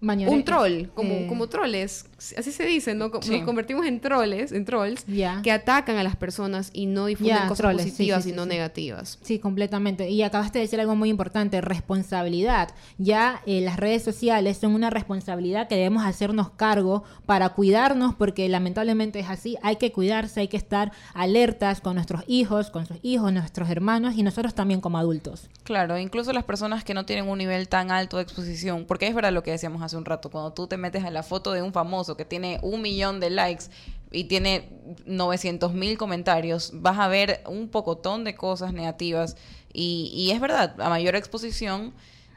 Un 0.00 0.44
troll, 0.44 0.88
como, 0.94 1.12
eh, 1.14 1.26
como 1.28 1.46
troles, 1.48 2.04
así 2.36 2.52
se 2.52 2.64
dice, 2.66 2.94
¿no? 2.94 3.10
Co- 3.10 3.22
Sí. 3.22 3.30
Nos 3.30 3.44
convertimos 3.44 3.86
en 3.86 4.00
troles, 4.00 4.52
en 4.52 4.64
trolls, 4.66 5.06
que 5.42 5.50
atacan 5.50 5.96
a 5.96 6.02
las 6.02 6.16
personas 6.16 6.70
y 6.74 6.84
no 6.86 7.06
difunden 7.06 7.38
cosas 7.44 7.56
troles, 7.58 7.86
positivas, 7.86 8.22
sí, 8.22 8.28
sí, 8.28 8.30
sino 8.32 8.42
sí. 8.42 8.48
negativas. 8.50 9.18
Sí, 9.22 9.38
completamente. 9.38 10.10
Y 10.10 10.22
acabaste 10.22 10.58
de 10.58 10.64
decir 10.64 10.78
algo 10.80 10.94
muy 10.94 11.08
importante, 11.08 11.60
responsabilidad. 11.62 12.70
Ya 12.98 13.40
eh, 13.46 13.60
las 13.62 13.76
redes 13.78 14.02
sociales 14.02 14.58
son 14.58 14.74
una 14.74 14.90
responsabilidad 14.90 15.68
que 15.68 15.76
debemos 15.76 16.04
hacernos 16.04 16.50
cargo 16.50 17.04
para 17.24 17.48
cuidarnos, 17.50 18.14
porque 18.14 18.48
lamentablemente 18.48 19.20
es 19.20 19.28
así. 19.30 19.56
Hay 19.62 19.76
que 19.76 19.92
cuidarse, 19.92 20.40
hay 20.40 20.48
que 20.48 20.56
estar 20.56 20.92
alertas 21.14 21.80
con 21.80 21.94
nuestros 21.94 22.24
hijos, 22.26 22.70
con 22.70 22.86
sus 22.86 22.98
hijos, 23.02 23.32
nuestros 23.32 23.70
hermanos 23.70 24.14
y 24.16 24.22
nosotros 24.22 24.54
también 24.54 24.80
como 24.80 24.98
adultos. 24.98 25.48
Claro, 25.62 25.98
incluso 25.98 26.32
las 26.32 26.44
personas 26.44 26.84
que 26.84 26.92
no 26.94 27.06
tienen 27.06 27.28
un 27.28 27.38
nivel 27.38 27.68
tan 27.68 27.90
alto 27.90 28.18
de 28.18 28.24
exposición, 28.24 28.84
porque 28.86 29.06
es 29.06 29.14
verdad 29.14 29.32
lo 29.32 29.42
que 29.42 29.50
decíamos 29.52 29.82
hace 29.84 29.96
un 29.96 30.04
rato, 30.04 30.30
cuando 30.30 30.52
tú 30.52 30.66
te 30.66 30.76
metes 30.76 31.04
a 31.04 31.10
la 31.10 31.22
foto 31.22 31.52
de 31.52 31.62
un 31.62 31.72
famoso 31.72 32.16
que 32.16 32.24
tiene 32.24 32.58
un 32.62 32.82
millón 32.82 33.20
de 33.20 33.30
likes 33.30 33.66
y 34.10 34.24
tiene 34.24 34.68
900 35.06 35.72
mil 35.72 35.98
comentarios, 35.98 36.70
vas 36.74 36.98
a 36.98 37.08
ver 37.08 37.42
un 37.46 37.68
pocotón 37.68 38.24
de 38.24 38.34
cosas 38.34 38.72
negativas 38.72 39.36
y, 39.72 40.30
es 40.32 40.40
verdad, 40.40 40.80
a 40.80 40.88
mayor 40.88 41.16
exposición, 41.16 41.92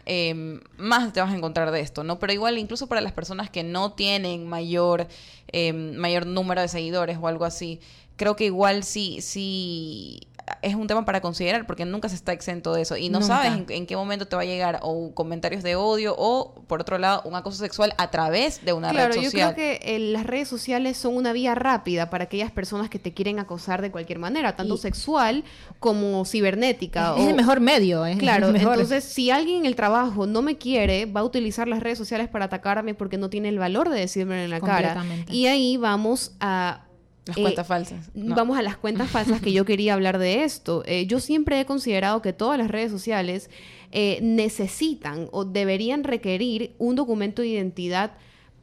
eh, 0.06 0.60
más 0.78 1.14
te 1.14 1.22
vas 1.22 1.32
a 1.32 1.36
encontrar 1.36 1.70
de 1.72 1.82
esto, 1.82 2.04
¿no? 2.04 2.18
Pero 2.18 2.34
igual, 2.34 2.58
incluso 2.58 2.88
para 2.88 3.02
las 3.02 3.12
personas 3.12 3.50
que 3.50 3.64
no 3.64 3.92
tienen 3.92 4.48
mayor, 4.48 5.08
eh, 5.50 5.74
mayor 5.74 6.26
número 6.26 6.62
de 6.62 6.68
seguidores 6.68 7.18
o 7.22 7.28
algo 7.28 7.46
así, 7.46 7.80
creo 8.16 8.36
que 8.36 8.46
igual 8.46 8.84
sí, 8.84 9.22
sí 9.22 10.27
es 10.62 10.76
un 10.76 10.88
tema 10.88 11.04
para 11.06 11.22
considerar 11.22 11.66
porque 11.68 11.86
nunca 11.86 12.10
se 12.10 12.16
está 12.16 12.32
exento 12.32 12.74
de 12.74 12.82
eso 12.82 12.96
y 12.98 13.10
no 13.10 13.20
Nunca. 13.20 13.36
sabes 13.36 13.54
en, 13.54 13.66
en 13.70 13.86
qué 13.86 13.96
momento 13.96 14.28
te 14.28 14.36
va 14.36 14.44
a 14.44 14.46
llegar 14.46 14.80
o 14.82 15.12
comentarios 15.14 15.64
de 15.64 15.76
odio 15.76 16.16
o, 16.18 16.56
por 16.68 16.82
otro 16.82 16.98
lado, 16.98 17.22
un 17.26 17.36
acoso 17.36 17.58
sexual 17.58 17.94
a 17.98 18.10
través 18.12 18.64
de 18.64 18.74
una 18.74 18.90
Claro, 18.92 19.14
red 19.14 19.22
yo 19.22 19.30
social. 19.30 19.54
creo 19.54 19.80
que 19.80 19.96
eh, 19.96 20.00
las 20.00 20.26
redes 20.26 20.48
sociales 20.48 20.98
son 20.98 21.16
una 21.16 21.34
vía 21.34 21.54
rápida 21.56 22.10
para 22.10 22.26
aquellas 22.26 22.52
personas 22.52 22.90
que 22.90 23.00
te 23.00 23.14
quieren 23.14 23.40
acosar 23.40 23.82
de 23.82 23.92
cualquier 23.92 24.20
manera, 24.20 24.56
tanto 24.56 24.76
Y- 24.76 24.78
sexual 24.78 25.44
como 25.80 26.24
cibernética. 26.26 27.14
Es 27.18 27.26
o- 27.26 27.30
el 27.30 27.36
mejor 27.36 27.60
medio. 27.60 28.06
Es, 28.06 28.18
Claro, 28.18 28.48
es 28.48 28.54
mejor. 28.54 28.74
entonces 28.74 29.04
si 29.04 29.30
alguien 29.32 29.58
en 29.60 29.66
el 29.66 29.76
trabajo 29.76 30.26
no 30.28 30.42
me 30.42 30.58
quiere, 30.58 31.06
va 31.06 31.22
a 31.22 31.24
utilizar 31.24 31.68
las 31.68 31.82
redes 31.82 31.98
sociales 31.98 32.28
para 32.30 32.46
atacarme 32.46 32.94
porque 32.94 33.18
no 33.18 33.30
tiene 33.30 33.50
el 33.50 33.60
valor 33.60 33.90
de 33.90 34.00
decirme 34.00 34.44
en 34.44 34.50
la 34.50 34.62
cara. 34.62 35.04
Y 35.30 35.48
ahí 35.48 35.78
vamos 35.78 36.32
a... 36.40 36.84
Las 37.28 37.38
eh, 37.38 37.42
cuentas 37.42 37.68
falsas. 37.68 38.10
No. 38.14 38.36
Vamos 38.36 38.58
a 38.58 38.62
las 38.62 38.78
cuentas 38.78 39.10
falsas 39.10 39.42
que 39.42 39.52
yo 39.52 39.66
quería 39.66 39.94
hablar 39.94 40.18
de 40.18 40.44
esto. 40.44 40.84
Eh, 40.86 41.06
yo 41.08 41.20
siempre 41.20 41.60
he 41.60 41.66
considerado 41.66 42.22
que 42.22 42.34
todas 42.34 42.58
las 42.58 42.70
redes 42.70 42.92
sociales 42.92 43.50
eh, 43.92 44.20
necesitan 44.22 45.30
o 45.32 45.46
deberían 45.46 46.04
requerir 46.04 46.76
un 46.78 46.96
documento 46.96 47.42
de 47.42 47.50
identidad 47.50 48.14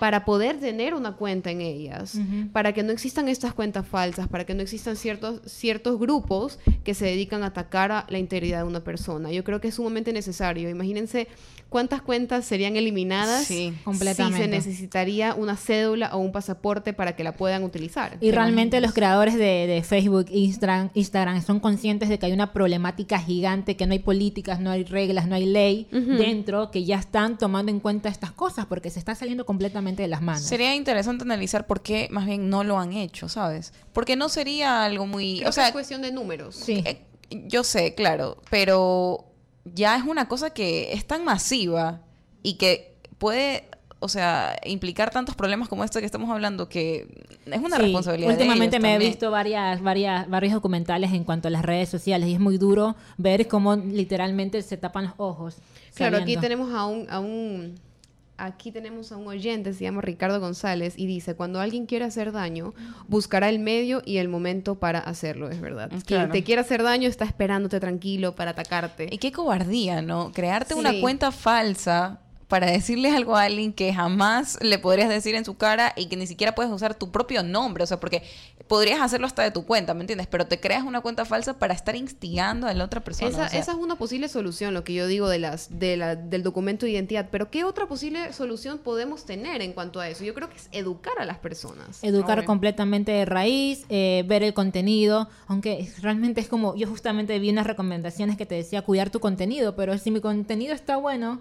para 0.04 0.26
poder 0.26 0.61
tener 0.61 0.92
una 0.92 1.12
cuenta 1.12 1.50
en 1.50 1.62
ellas, 1.62 2.18
para 2.52 2.75
que 2.75 2.82
no 2.82 2.92
existan 2.92 3.26
estas 3.26 3.54
cuentas 3.54 3.88
falsas, 3.88 4.28
para 4.28 4.44
que 4.44 4.52
no 4.54 4.61
existan 4.61 4.96
ciertos, 4.96 5.40
ciertos 5.46 5.99
grupos 5.99 6.58
que 6.84 6.92
se 6.92 7.06
dedican 7.06 7.42
a 7.42 7.46
atacar 7.46 7.90
a 7.90 8.04
la 8.11 8.18
integridad 8.18 8.58
de 8.58 8.64
una 8.64 8.80
persona. 8.84 9.32
Yo 9.32 9.44
creo 9.44 9.62
que 9.62 9.68
es 9.68 9.76
sumamente 9.76 10.12
necesario. 10.12 10.68
Imagínense 10.68 11.26
cuántas 11.70 12.02
cuentas 12.02 12.44
serían 12.44 12.76
eliminadas 12.76 13.46
Sí, 13.46 13.54
si 13.70 13.70
se 13.78 13.82
completamente. 13.82 14.46
necesitaría 14.49 15.34
una 15.34 15.56
cédula 15.56 16.14
o 16.14 16.18
un 16.18 16.32
pasaporte 16.32 16.92
para 16.92 17.16
que 17.16 17.25
la 17.25 17.32
puedan 17.32 17.64
utilizar. 17.64 18.18
Y 18.20 18.30
realmente 18.30 18.82
los 18.82 18.92
creadores 18.92 19.34
de, 19.37 19.66
de 19.66 19.82
Facebook, 19.82 20.26
Instagram, 20.30 20.90
Instagram 20.92 21.42
son 21.42 21.61
conscientes 21.61 22.11
de 22.11 22.18
que 22.18 22.26
hay 22.26 22.32
una 22.32 22.52
problemática 22.52 23.18
gigante, 23.18 23.75
que 23.76 23.87
no 23.87 23.94
hay 23.94 24.00
políticas, 24.00 24.61
no 24.61 24.70
hay 24.70 24.84
reglas, 24.84 25.26
no 25.26 25.34
hay 25.34 25.46
ley 25.46 25.88
dentro, 25.90 26.70
que 26.70 26.84
ya 26.84 26.96
están 26.96 27.38
tomando 27.38 27.73
en 27.73 27.80
cuenta 27.80 28.11
estas 28.11 28.32
cosas 28.32 28.66
porque 28.66 28.90
se 28.90 28.99
está 28.99 29.14
saliendo 29.14 29.46
completamente 29.46 29.93
de 29.96 30.08
las 30.08 30.22
manos. 30.22 30.42
Sería 30.42 30.74
interesante 30.74 31.24
analizar 31.24 31.66
por 31.66 31.82
qué 31.82 32.08
más 32.10 32.26
bien 32.26 32.48
no 32.50 32.64
lo 32.64 32.78
han 32.78 32.92
hecho, 32.92 33.28
¿sabes? 33.28 33.72
Porque 33.92 34.16
no 34.16 34.28
sería 34.28 34.84
algo 34.84 35.06
muy... 35.06 35.38
Creo 35.38 35.48
o 35.50 35.52
sea, 35.52 35.64
que 35.64 35.68
es 35.68 35.72
cuestión 35.72 36.02
de 36.02 36.12
números. 36.12 36.54
Sí. 36.56 36.82
eh, 36.86 37.02
yo 37.46 37.64
sé, 37.64 37.94
claro, 37.94 38.36
pero 38.50 39.24
ya 39.64 39.96
es 39.96 40.04
una 40.04 40.28
cosa 40.28 40.50
que 40.50 40.92
es 40.92 41.06
tan 41.06 41.24
masiva 41.24 42.02
y 42.42 42.54
que 42.54 42.94
puede, 43.18 43.64
o 43.98 44.08
sea, 44.08 44.56
implicar 44.66 45.10
tantos 45.10 45.34
problemas 45.34 45.68
como 45.68 45.82
esto 45.84 45.98
que 46.00 46.06
estamos 46.06 46.30
hablando 46.30 46.68
que 46.68 47.24
es 47.46 47.58
una 47.60 47.76
Sí, 47.76 47.82
responsabilidad. 47.82 48.28
de 48.28 48.34
Últimamente 48.34 48.76
ellos 48.76 48.82
me 48.82 48.94
he 48.94 48.98
visto 48.98 49.30
varias, 49.30 49.82
varias, 49.82 50.28
varios 50.28 50.52
documentales 50.52 51.12
en 51.12 51.24
cuanto 51.24 51.48
a 51.48 51.50
las 51.50 51.62
redes 51.64 51.88
sociales 51.88 52.28
y 52.28 52.34
es 52.34 52.40
muy 52.40 52.58
duro 52.58 52.94
ver 53.16 53.48
cómo 53.48 53.74
literalmente 53.76 54.60
se 54.62 54.76
tapan 54.76 55.04
los 55.04 55.14
ojos. 55.16 55.56
Claro, 55.94 56.18
aquí 56.18 56.36
tenemos 56.36 56.72
a 56.74 56.86
un, 56.86 57.08
a 57.08 57.20
un 57.20 57.74
aquí 58.36 58.72
tenemos 58.72 59.12
a 59.12 59.16
un 59.16 59.26
oyente, 59.28 59.72
se 59.72 59.84
llama 59.84 60.00
Ricardo 60.00 60.40
González, 60.40 60.94
y 60.96 61.06
dice, 61.06 61.34
cuando 61.34 61.60
alguien 61.60 61.86
quiere 61.86 62.04
hacer 62.04 62.32
daño, 62.32 62.74
buscará 63.08 63.48
el 63.48 63.58
medio 63.58 64.02
y 64.04 64.16
el 64.18 64.28
momento 64.28 64.74
para 64.76 64.98
hacerlo, 64.98 65.50
es 65.50 65.60
verdad. 65.60 65.88
Quien 65.90 66.02
Claro. 66.02 66.32
te 66.32 66.42
quiere 66.42 66.60
hacer 66.60 66.82
daño 66.82 67.08
está 67.08 67.24
esperándote 67.24 67.80
tranquilo 67.80 68.34
para 68.34 68.52
atacarte. 68.52 69.08
Y 69.10 69.18
qué 69.18 69.32
cobardía, 69.32 70.02
¿no? 70.02 70.32
Crearte 70.32 70.74
una 70.74 70.92
cuenta 71.00 71.30
falsa 71.32 72.20
para 72.54 72.70
decirle 72.70 73.11
algo 73.11 73.34
a 73.34 73.42
alguien 73.42 73.73
que 73.73 73.92
jamás 73.92 74.58
le 74.62 74.78
podrías 74.78 75.08
decir 75.08 75.34
en 75.34 75.44
su 75.44 75.56
cara 75.56 75.92
y 75.96 76.06
que 76.06 76.16
ni 76.16 76.28
siquiera 76.28 76.54
puedes 76.54 76.70
usar 76.70 76.94
tu 76.94 77.11
propio 77.11 77.42
nombre. 77.42 77.82
O 77.82 77.87
sea, 77.88 77.99
porque 77.99 78.23
podrías 78.68 79.00
hacerlo 79.00 79.26
hasta 79.26 79.42
de 79.42 79.50
tu 79.50 79.66
cuenta, 79.66 79.92
¿me 79.92 80.02
entiendes? 80.02 80.28
Pero 80.28 80.46
te 80.46 80.61
creas 80.61 80.84
una 80.84 81.00
cuenta 81.00 81.25
falsa 81.25 81.58
para 81.58 81.75
estar 81.75 81.96
instigando 81.96 82.68
a 82.68 82.73
la 82.73 82.84
otra 82.84 83.00
persona. 83.02 83.28
Esa, 83.28 83.46
o 83.46 83.49
sea, 83.49 83.58
esa 83.58 83.73
es 83.73 83.78
una 83.78 83.96
posible 83.96 84.28
solución, 84.28 84.73
lo 84.73 84.84
que 84.84 84.94
yo 84.94 85.08
digo 85.08 85.28
de 85.28 85.40
las, 85.40 85.80
de 85.80 85.96
la, 85.96 86.14
del 86.14 86.44
documento 86.44 86.87
de 86.87 86.92
identidad. 86.92 87.26
Pero 87.32 87.50
¿qué 87.50 87.64
otra 87.64 87.88
posible 87.88 88.32
solución 88.32 88.78
podemos 88.78 89.25
tener 89.25 89.61
en 89.61 89.73
cuanto 89.73 89.99
a 89.99 90.08
eso? 90.08 90.23
Yo 90.23 90.32
creo 90.32 90.49
que 90.49 90.58
es 90.58 90.68
educar 90.70 91.14
a 91.18 91.25
las 91.25 91.38
personas. 91.38 92.04
Educar 92.04 92.38
Obvio. 92.38 92.46
completamente 92.46 93.11
de 93.11 93.25
raíz, 93.25 93.84
eh, 93.88 94.23
ver 94.28 94.44
el 94.44 94.54
contenido, 94.54 95.28
aunque 95.49 95.90
realmente 96.00 96.40
es 96.40 96.46
como, 96.46 96.76
yo 96.76 96.87
justamente 96.87 97.37
vi 97.40 97.50
unas 97.50 97.66
recomendaciones 97.66 98.37
que 98.37 98.46
te 98.46 98.54
decía 98.54 98.82
cuidar 98.82 99.11
tu 99.11 99.18
contenido, 99.18 99.75
pero 99.75 99.99
si 99.99 100.12
mi 100.12 100.20
contenido 100.20 100.73
está 100.73 100.96
bueno 100.99 101.40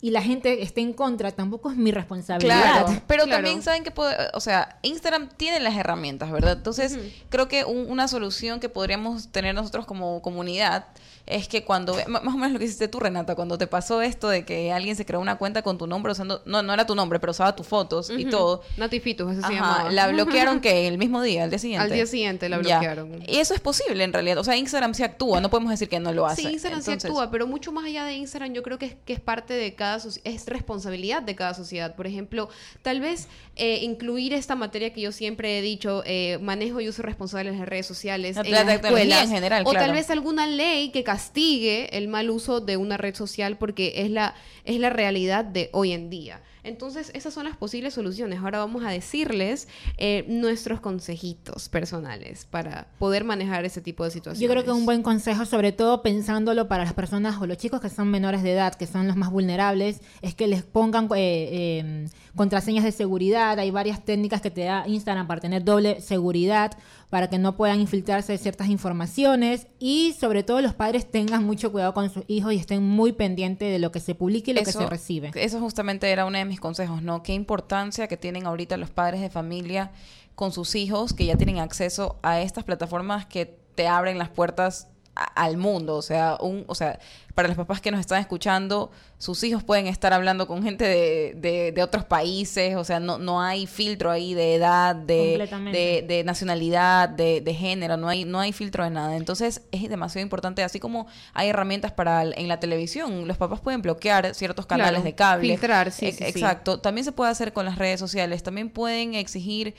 y 0.00 0.10
la 0.10 0.22
gente 0.22 0.62
está 0.62 0.80
en 0.80 0.92
contra, 0.92 1.30
tampoco 1.32 1.70
es 1.70 1.76
mi 1.76 1.90
responsabilidad. 1.90 2.60
Claro, 2.84 3.02
pero 3.06 3.24
Claro. 3.24 3.38
también 3.42 3.62
saben 3.62 3.84
que, 3.84 3.90
puede- 3.90 4.16
o 4.34 4.40
sea, 4.40 4.78
Instagram 4.82 5.28
tiene 5.36 5.60
las 5.60 5.74
herramientas, 5.76 6.30
¿verdad? 6.30 6.52
Entonces, 6.54 6.98
creo 7.30 7.48
que 7.48 7.64
un- 7.64 7.90
una 7.90 8.06
solución 8.08 8.60
que 8.60 8.68
podríamos 8.68 9.28
tener 9.28 9.54
nosotros 9.54 9.86
como 9.86 10.20
comunidad 10.22 10.86
es 11.26 11.48
que 11.48 11.64
cuando, 11.64 11.96
más 12.06 12.22
o 12.22 12.30
menos 12.36 12.52
lo 12.52 12.58
que 12.58 12.66
hiciste 12.66 12.86
tú, 12.88 13.00
Renata, 13.00 13.34
cuando 13.34 13.56
te 13.56 13.66
pasó 13.66 14.02
esto 14.02 14.28
de 14.28 14.44
que 14.44 14.72
alguien 14.72 14.94
se 14.94 15.06
creó 15.06 15.20
una 15.20 15.36
cuenta 15.38 15.62
con 15.62 15.78
tu 15.78 15.86
nombre 15.86 16.12
usando, 16.12 16.42
no, 16.44 16.62
no 16.62 16.74
era 16.74 16.86
tu 16.86 16.94
nombre, 16.94 17.18
pero 17.18 17.30
usaba 17.30 17.56
tus 17.56 17.66
fotos 17.66 18.10
y 18.10 18.26
todo. 18.26 18.62
Natifitus, 18.76 19.32
eso 19.32 19.46
se 19.46 19.54
llamaba. 19.54 19.90
la 19.90 20.08
bloquearon 20.08 20.60
que 20.60 20.86
el 20.86 20.98
mismo 20.98 21.22
día, 21.22 21.44
al 21.44 21.50
día 21.50 21.58
siguiente. 21.58 21.84
Al 21.84 21.90
día 21.92 22.06
siguiente 22.06 22.48
la 22.48 22.60
Ya. 22.62 22.78
bloquearon. 22.78 23.22
Y 23.26 23.38
eso 23.38 23.54
es 23.54 23.60
posible 23.60 24.04
en 24.04 24.12
realidad. 24.12 24.38
O 24.38 24.44
sea, 24.44 24.56
Instagram 24.56 24.92
sí 24.94 25.02
actúa, 25.02 25.40
no 25.40 25.48
podemos 25.50 25.70
decir 25.70 25.88
que 25.88 25.98
no 26.00 26.12
lo 26.12 26.26
hace. 26.26 26.42
Sí, 26.42 26.48
Instagram 26.48 26.82
sí 26.82 26.90
Entonces, 26.90 27.10
actúa, 27.10 27.30
pero 27.30 27.46
mucho 27.46 27.72
más 27.72 27.86
allá 27.86 28.04
de 28.04 28.14
Instagram, 28.14 28.52
yo 28.52 28.62
creo 28.62 28.78
que 28.78 28.86
es, 28.86 28.96
que 29.06 29.14
es 29.14 29.20
parte 29.20 29.54
de 29.54 29.74
cada 29.74 29.96
es 30.24 30.46
responsabilidad 30.46 31.22
de 31.22 31.34
cada 31.34 31.54
sociedad. 31.54 31.94
Por 31.94 32.06
ejemplo, 32.06 32.48
tal 32.82 33.00
vez 33.00 33.28
eh, 33.56 33.78
incluir 33.82 34.34
esta 34.34 34.56
materia 34.56 34.92
que 34.92 35.00
yo 35.00 35.12
siempre 35.12 35.58
he 35.58 35.62
dicho, 35.62 36.02
eh, 36.04 36.38
manejo 36.42 36.80
y 36.80 36.88
uso 36.88 37.02
responsable 37.02 37.50
de 37.52 37.58
las 37.58 37.68
redes 37.68 37.86
sociales 37.86 38.36
La- 38.36 38.42
en 38.42 38.50
la 38.50 38.64
las 38.64 38.74
escuelas, 38.84 39.22
en 39.24 39.30
general, 39.30 39.62
o 39.66 39.70
claro. 39.70 39.86
tal 39.86 39.94
vez 39.94 40.10
alguna 40.10 40.46
ley 40.46 40.90
que 40.90 41.04
castigue 41.14 41.96
el 41.96 42.08
mal 42.08 42.28
uso 42.28 42.60
de 42.60 42.76
una 42.76 42.96
red 42.96 43.14
social 43.14 43.56
porque 43.56 43.92
es 43.98 44.10
la 44.10 44.34
es 44.64 44.80
la 44.80 44.90
realidad 44.90 45.44
de 45.44 45.70
hoy 45.72 45.92
en 45.92 46.10
día. 46.10 46.42
Entonces, 46.64 47.10
esas 47.14 47.34
son 47.34 47.44
las 47.44 47.56
posibles 47.56 47.94
soluciones. 47.94 48.40
Ahora 48.40 48.58
vamos 48.58 48.84
a 48.84 48.90
decirles 48.90 49.68
eh, 49.98 50.24
nuestros 50.28 50.80
consejitos 50.80 51.68
personales 51.68 52.46
para 52.50 52.88
poder 52.98 53.22
manejar 53.24 53.64
ese 53.64 53.82
tipo 53.82 54.02
de 54.02 54.10
situaciones. 54.10 54.40
Yo 54.40 54.48
creo 54.48 54.64
que 54.64 54.72
un 54.72 54.86
buen 54.86 55.02
consejo, 55.02 55.44
sobre 55.44 55.72
todo 55.72 56.02
pensándolo 56.02 56.66
para 56.66 56.84
las 56.84 56.94
personas 56.94 57.40
o 57.40 57.46
los 57.46 57.58
chicos 57.58 57.80
que 57.80 57.90
son 57.90 58.10
menores 58.10 58.42
de 58.42 58.52
edad, 58.52 58.74
que 58.74 58.86
son 58.86 59.06
los 59.06 59.16
más 59.16 59.30
vulnerables, 59.30 60.00
es 60.22 60.34
que 60.34 60.46
les 60.46 60.62
pongan 60.62 61.04
eh, 61.14 61.18
eh, 61.18 62.08
contraseñas 62.34 62.84
de 62.84 62.92
seguridad. 62.92 63.58
Hay 63.58 63.70
varias 63.70 64.04
técnicas 64.04 64.40
que 64.40 64.50
te 64.50 64.64
da 64.64 64.88
Instagram 64.88 65.26
para 65.26 65.40
tener 65.40 65.64
doble 65.64 66.00
seguridad, 66.00 66.72
para 67.10 67.28
que 67.28 67.38
no 67.38 67.56
puedan 67.56 67.80
infiltrarse 67.80 68.36
ciertas 68.38 68.68
informaciones. 68.68 69.66
Y 69.78 70.14
sobre 70.18 70.42
todo 70.42 70.62
los 70.62 70.74
padres 70.74 71.10
tengan 71.10 71.44
mucho 71.44 71.70
cuidado 71.70 71.92
con 71.92 72.10
sus 72.10 72.24
hijos 72.26 72.52
y 72.54 72.56
estén 72.56 72.82
muy 72.82 73.12
pendientes 73.12 73.70
de 73.70 73.78
lo 73.78 73.92
que 73.92 74.00
se 74.00 74.14
publique 74.14 74.50
y 74.50 74.54
lo 74.54 74.62
que 74.62 74.72
se 74.72 74.86
recibe. 74.86 75.30
Eso 75.34 75.60
justamente 75.60 76.10
era 76.10 76.24
uno 76.24 76.38
de 76.38 76.44
mis 76.44 76.53
consejos, 76.60 77.02
¿no? 77.02 77.22
Qué 77.22 77.32
importancia 77.32 78.08
que 78.08 78.16
tienen 78.16 78.46
ahorita 78.46 78.76
los 78.76 78.90
padres 78.90 79.20
de 79.20 79.30
familia 79.30 79.92
con 80.34 80.52
sus 80.52 80.74
hijos 80.74 81.12
que 81.12 81.26
ya 81.26 81.36
tienen 81.36 81.58
acceso 81.58 82.18
a 82.22 82.40
estas 82.40 82.64
plataformas 82.64 83.26
que 83.26 83.46
te 83.74 83.88
abren 83.88 84.18
las 84.18 84.28
puertas 84.28 84.88
al 85.14 85.56
mundo, 85.56 85.96
o 85.96 86.02
sea, 86.02 86.36
un, 86.40 86.64
o 86.66 86.74
sea, 86.74 86.98
para 87.34 87.46
los 87.48 87.56
papás 87.56 87.80
que 87.80 87.90
nos 87.90 88.00
están 88.00 88.20
escuchando, 88.20 88.90
sus 89.18 89.42
hijos 89.44 89.62
pueden 89.62 89.86
estar 89.86 90.12
hablando 90.12 90.46
con 90.46 90.62
gente 90.62 90.84
de, 90.84 91.34
de- 91.36 91.72
de 91.72 91.82
otros 91.82 92.04
países, 92.04 92.76
o 92.76 92.84
sea, 92.84 92.98
no, 93.00 93.18
no 93.18 93.40
hay 93.42 93.66
filtro 93.66 94.10
ahí 94.10 94.34
de 94.34 94.54
edad, 94.56 94.94
de, 94.96 95.48
de, 95.72 96.04
de 96.06 96.24
nacionalidad, 96.24 97.08
de, 97.08 97.40
de 97.40 97.54
género, 97.54 97.96
no 97.96 98.08
hay, 98.08 98.24
no 98.24 98.40
hay 98.40 98.52
filtro 98.52 98.82
de 98.84 98.90
nada. 98.90 99.16
Entonces 99.16 99.62
es 99.72 99.88
demasiado 99.88 100.22
importante, 100.22 100.62
así 100.64 100.80
como 100.80 101.06
hay 101.32 101.48
herramientas 101.48 101.92
para 101.92 102.22
el- 102.22 102.34
en 102.36 102.48
la 102.48 102.58
televisión, 102.60 103.26
los 103.28 103.36
papás 103.36 103.60
pueden 103.60 103.82
bloquear 103.82 104.34
ciertos 104.34 104.66
canales 104.66 104.90
Claro, 104.94 105.04
de 105.04 105.14
cable. 105.14 105.48
filtrar, 105.48 105.90
sí, 105.92 106.06
Ex- 106.06 106.16
sí, 106.18 106.24
sí. 106.24 106.30
Exacto. 106.30 106.80
También 106.80 107.04
se 107.04 107.12
puede 107.12 107.30
hacer 107.30 107.52
con 107.52 107.64
las 107.64 107.78
redes 107.78 108.00
sociales. 108.00 108.42
También 108.42 108.68
pueden 108.70 109.14
exigir 109.14 109.74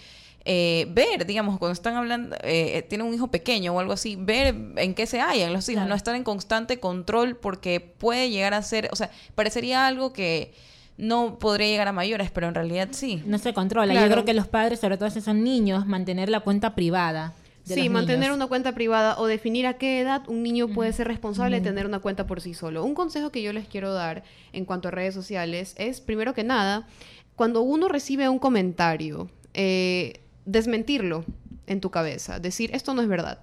eh, 0.46 0.86
ver, 0.92 1.26
digamos, 1.26 1.58
cuando 1.58 1.74
están 1.74 1.96
hablando, 1.96 2.36
eh, 2.44 2.78
eh, 2.78 2.82
tienen 2.88 3.08
un 3.08 3.14
hijo 3.14 3.28
pequeño 3.30 3.74
o 3.74 3.80
algo 3.80 3.94
así, 3.94 4.16
ver 4.16 4.56
en 4.78 4.94
qué 4.94 5.08
se 5.08 5.20
hallan 5.20 5.52
los 5.54 5.68
hijos, 5.70 5.80
Claro. 5.82 5.90
no 5.90 5.96
estar 5.96 6.14
en 6.16 6.24
constante 6.24 6.80
control 6.80 7.36
porque 7.36 7.80
puede 7.80 8.30
llegar 8.30 8.54
a 8.54 8.62
ser, 8.62 8.90
o 8.92 8.96
sea, 8.96 9.10
parecería 9.34 9.88
algo 9.88 10.14
que 10.14 10.54
no 10.98 11.40
podría 11.40 11.68
llegar 11.68 11.88
a 11.88 11.92
mayores, 11.92 12.32
pero 12.32 12.48
en 12.48 12.54
realidad 12.56 12.90
sí. 12.92 13.22
No 13.26 13.38
se 13.40 13.54
controla. 13.54 13.92
Claro. 13.92 14.08
Yo 14.08 14.12
creo 14.14 14.26
que 14.26 14.34
los 14.34 14.48
padres, 14.48 14.80
sobre 14.80 14.98
todo 14.98 15.10
si 15.10 15.20
son 15.20 15.44
niños, 15.44 15.86
mantener 15.88 16.30
la 16.30 16.40
cuenta 16.42 16.76
privada. 16.76 17.34
de 17.66 17.74
Sí, 17.74 17.90
mantener 17.90 18.20
niños. 18.20 18.36
una 18.36 18.46
cuenta 18.48 18.74
privada 18.76 19.18
o 19.18 19.26
definir 19.26 19.66
a 19.66 19.74
qué 19.80 20.00
edad 20.00 20.22
un 20.30 20.44
niño 20.44 20.68
puede 20.68 20.94
ser 20.94 21.08
responsable 21.08 21.56
de 21.60 21.64
tener 21.64 21.88
una 21.88 21.98
cuenta 21.98 22.28
por 22.28 22.40
sí 22.40 22.54
solo. 22.54 22.84
Un 22.86 22.94
consejo 22.94 23.32
que 23.32 23.42
yo 23.42 23.52
les 23.54 23.68
quiero 23.68 23.92
dar 23.92 24.24
en 24.54 24.66
cuanto 24.66 24.88
a 24.90 24.92
redes 24.92 25.16
sociales 25.16 25.74
es, 25.80 26.00
primero 26.00 26.36
que 26.36 26.44
nada, 26.44 26.88
cuando 27.36 27.62
uno 27.64 27.88
recibe 27.88 28.30
un 28.30 28.38
comentario, 28.38 29.32
eh, 29.56 30.22
desmentirlo 30.46 31.26
en 31.68 31.82
tu 31.82 31.90
cabeza, 31.92 32.40
decir, 32.40 32.72
esto 32.74 32.94
no 32.94 33.02
es 33.02 33.08
verdad. 33.08 33.40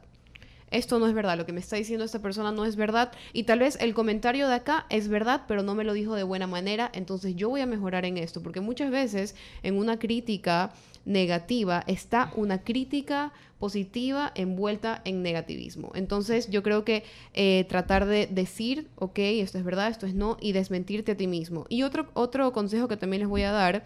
Esto 0.70 0.98
no 0.98 1.06
es 1.06 1.12
verdad, 1.12 1.36
lo 1.36 1.44
que 1.44 1.52
me 1.52 1.60
está 1.60 1.76
diciendo 1.76 2.02
esta 2.02 2.22
persona 2.22 2.50
no 2.50 2.64
es 2.64 2.76
verdad 2.76 3.12
y 3.34 3.42
tal 3.42 3.58
vez 3.58 3.76
el 3.78 3.92
comentario 3.92 4.48
de 4.48 4.54
acá 4.54 4.86
es 4.88 5.08
verdad, 5.08 5.42
pero 5.46 5.62
no 5.62 5.74
me 5.74 5.84
lo 5.84 5.92
dijo 5.92 6.14
de 6.14 6.22
buena 6.22 6.46
manera, 6.46 6.90
entonces 6.94 7.36
yo 7.36 7.50
voy 7.50 7.60
a 7.60 7.66
mejorar 7.66 8.06
en 8.06 8.16
esto, 8.16 8.42
porque 8.42 8.62
muchas 8.62 8.90
veces 8.90 9.34
en 9.62 9.76
una 9.76 9.98
crítica 9.98 10.72
negativa, 11.04 11.84
está 11.86 12.32
una 12.36 12.62
crítica 12.62 13.32
positiva 13.58 14.32
envuelta 14.34 15.02
en 15.04 15.22
negativismo. 15.22 15.92
Entonces 15.94 16.48
yo 16.50 16.62
creo 16.62 16.84
que 16.84 17.04
eh, 17.34 17.66
tratar 17.68 18.06
de 18.06 18.26
decir, 18.26 18.88
ok, 18.96 19.18
esto 19.18 19.58
es 19.58 19.64
verdad, 19.64 19.88
esto 19.88 20.06
es 20.06 20.14
no, 20.14 20.36
y 20.40 20.52
desmentirte 20.52 21.12
a 21.12 21.16
ti 21.16 21.26
mismo. 21.26 21.66
Y 21.68 21.82
otro, 21.82 22.08
otro 22.14 22.52
consejo 22.52 22.88
que 22.88 22.96
también 22.96 23.20
les 23.20 23.28
voy 23.28 23.42
a 23.42 23.52
dar 23.52 23.84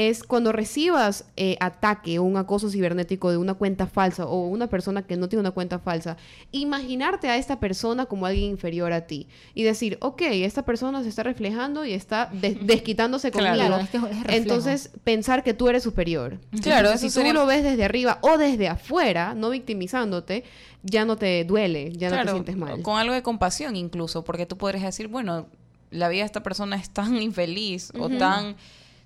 es 0.00 0.22
cuando 0.22 0.52
recibas 0.52 1.24
eh, 1.36 1.56
ataque 1.58 2.20
o 2.20 2.22
un 2.22 2.36
acoso 2.36 2.70
cibernético 2.70 3.32
de 3.32 3.36
una 3.36 3.54
cuenta 3.54 3.88
falsa 3.88 4.26
o 4.26 4.46
una 4.46 4.68
persona 4.68 5.02
que 5.02 5.16
no 5.16 5.28
tiene 5.28 5.40
una 5.40 5.50
cuenta 5.50 5.80
falsa, 5.80 6.16
imaginarte 6.52 7.28
a 7.28 7.36
esta 7.36 7.58
persona 7.58 8.06
como 8.06 8.24
alguien 8.26 8.50
inferior 8.50 8.92
a 8.92 9.06
ti 9.08 9.26
y 9.54 9.64
decir, 9.64 9.98
ok, 10.00 10.22
esta 10.22 10.64
persona 10.64 11.02
se 11.02 11.08
está 11.08 11.24
reflejando 11.24 11.84
y 11.84 11.92
está 11.94 12.26
des- 12.32 12.58
desquitándose 12.66 13.30
conmigo. 13.32 13.54
Claro, 13.54 13.78
es 13.78 13.90
que 13.90 13.96
es 13.96 14.02
reflejo. 14.02 14.30
Entonces, 14.32 14.90
pensar 15.02 15.42
que 15.42 15.52
tú 15.52 15.68
eres 15.68 15.82
superior. 15.82 16.38
Claro, 16.62 16.90
Entonces, 16.90 16.92
eso 16.92 16.98
si 17.00 17.06
tú 17.08 17.12
sería- 17.20 17.32
lo 17.32 17.44
ves 17.46 17.62
desde 17.64 17.84
arriba 17.84 18.18
o 18.22 18.38
desde 18.38 18.68
afuera, 18.68 19.34
no 19.34 19.50
victimizándote, 19.50 20.44
ya 20.82 21.04
no 21.04 21.16
te 21.16 21.44
duele, 21.44 21.92
ya 21.92 22.08
no 22.10 22.22
te 22.24 22.30
sientes 22.30 22.56
mal. 22.56 22.82
Con 22.82 22.98
algo 22.98 23.14
de 23.14 23.22
compasión 23.22 23.74
incluso, 23.76 24.22
porque 24.24 24.46
tú 24.46 24.56
podrías 24.56 24.84
decir, 24.84 25.08
bueno, 25.08 25.46
la 25.90 26.08
vida 26.08 26.20
de 26.20 26.26
esta 26.26 26.42
persona 26.42 26.76
es 26.76 26.90
tan 26.90 27.16
infeliz 27.22 27.90
o 27.98 28.08
tan, 28.08 28.54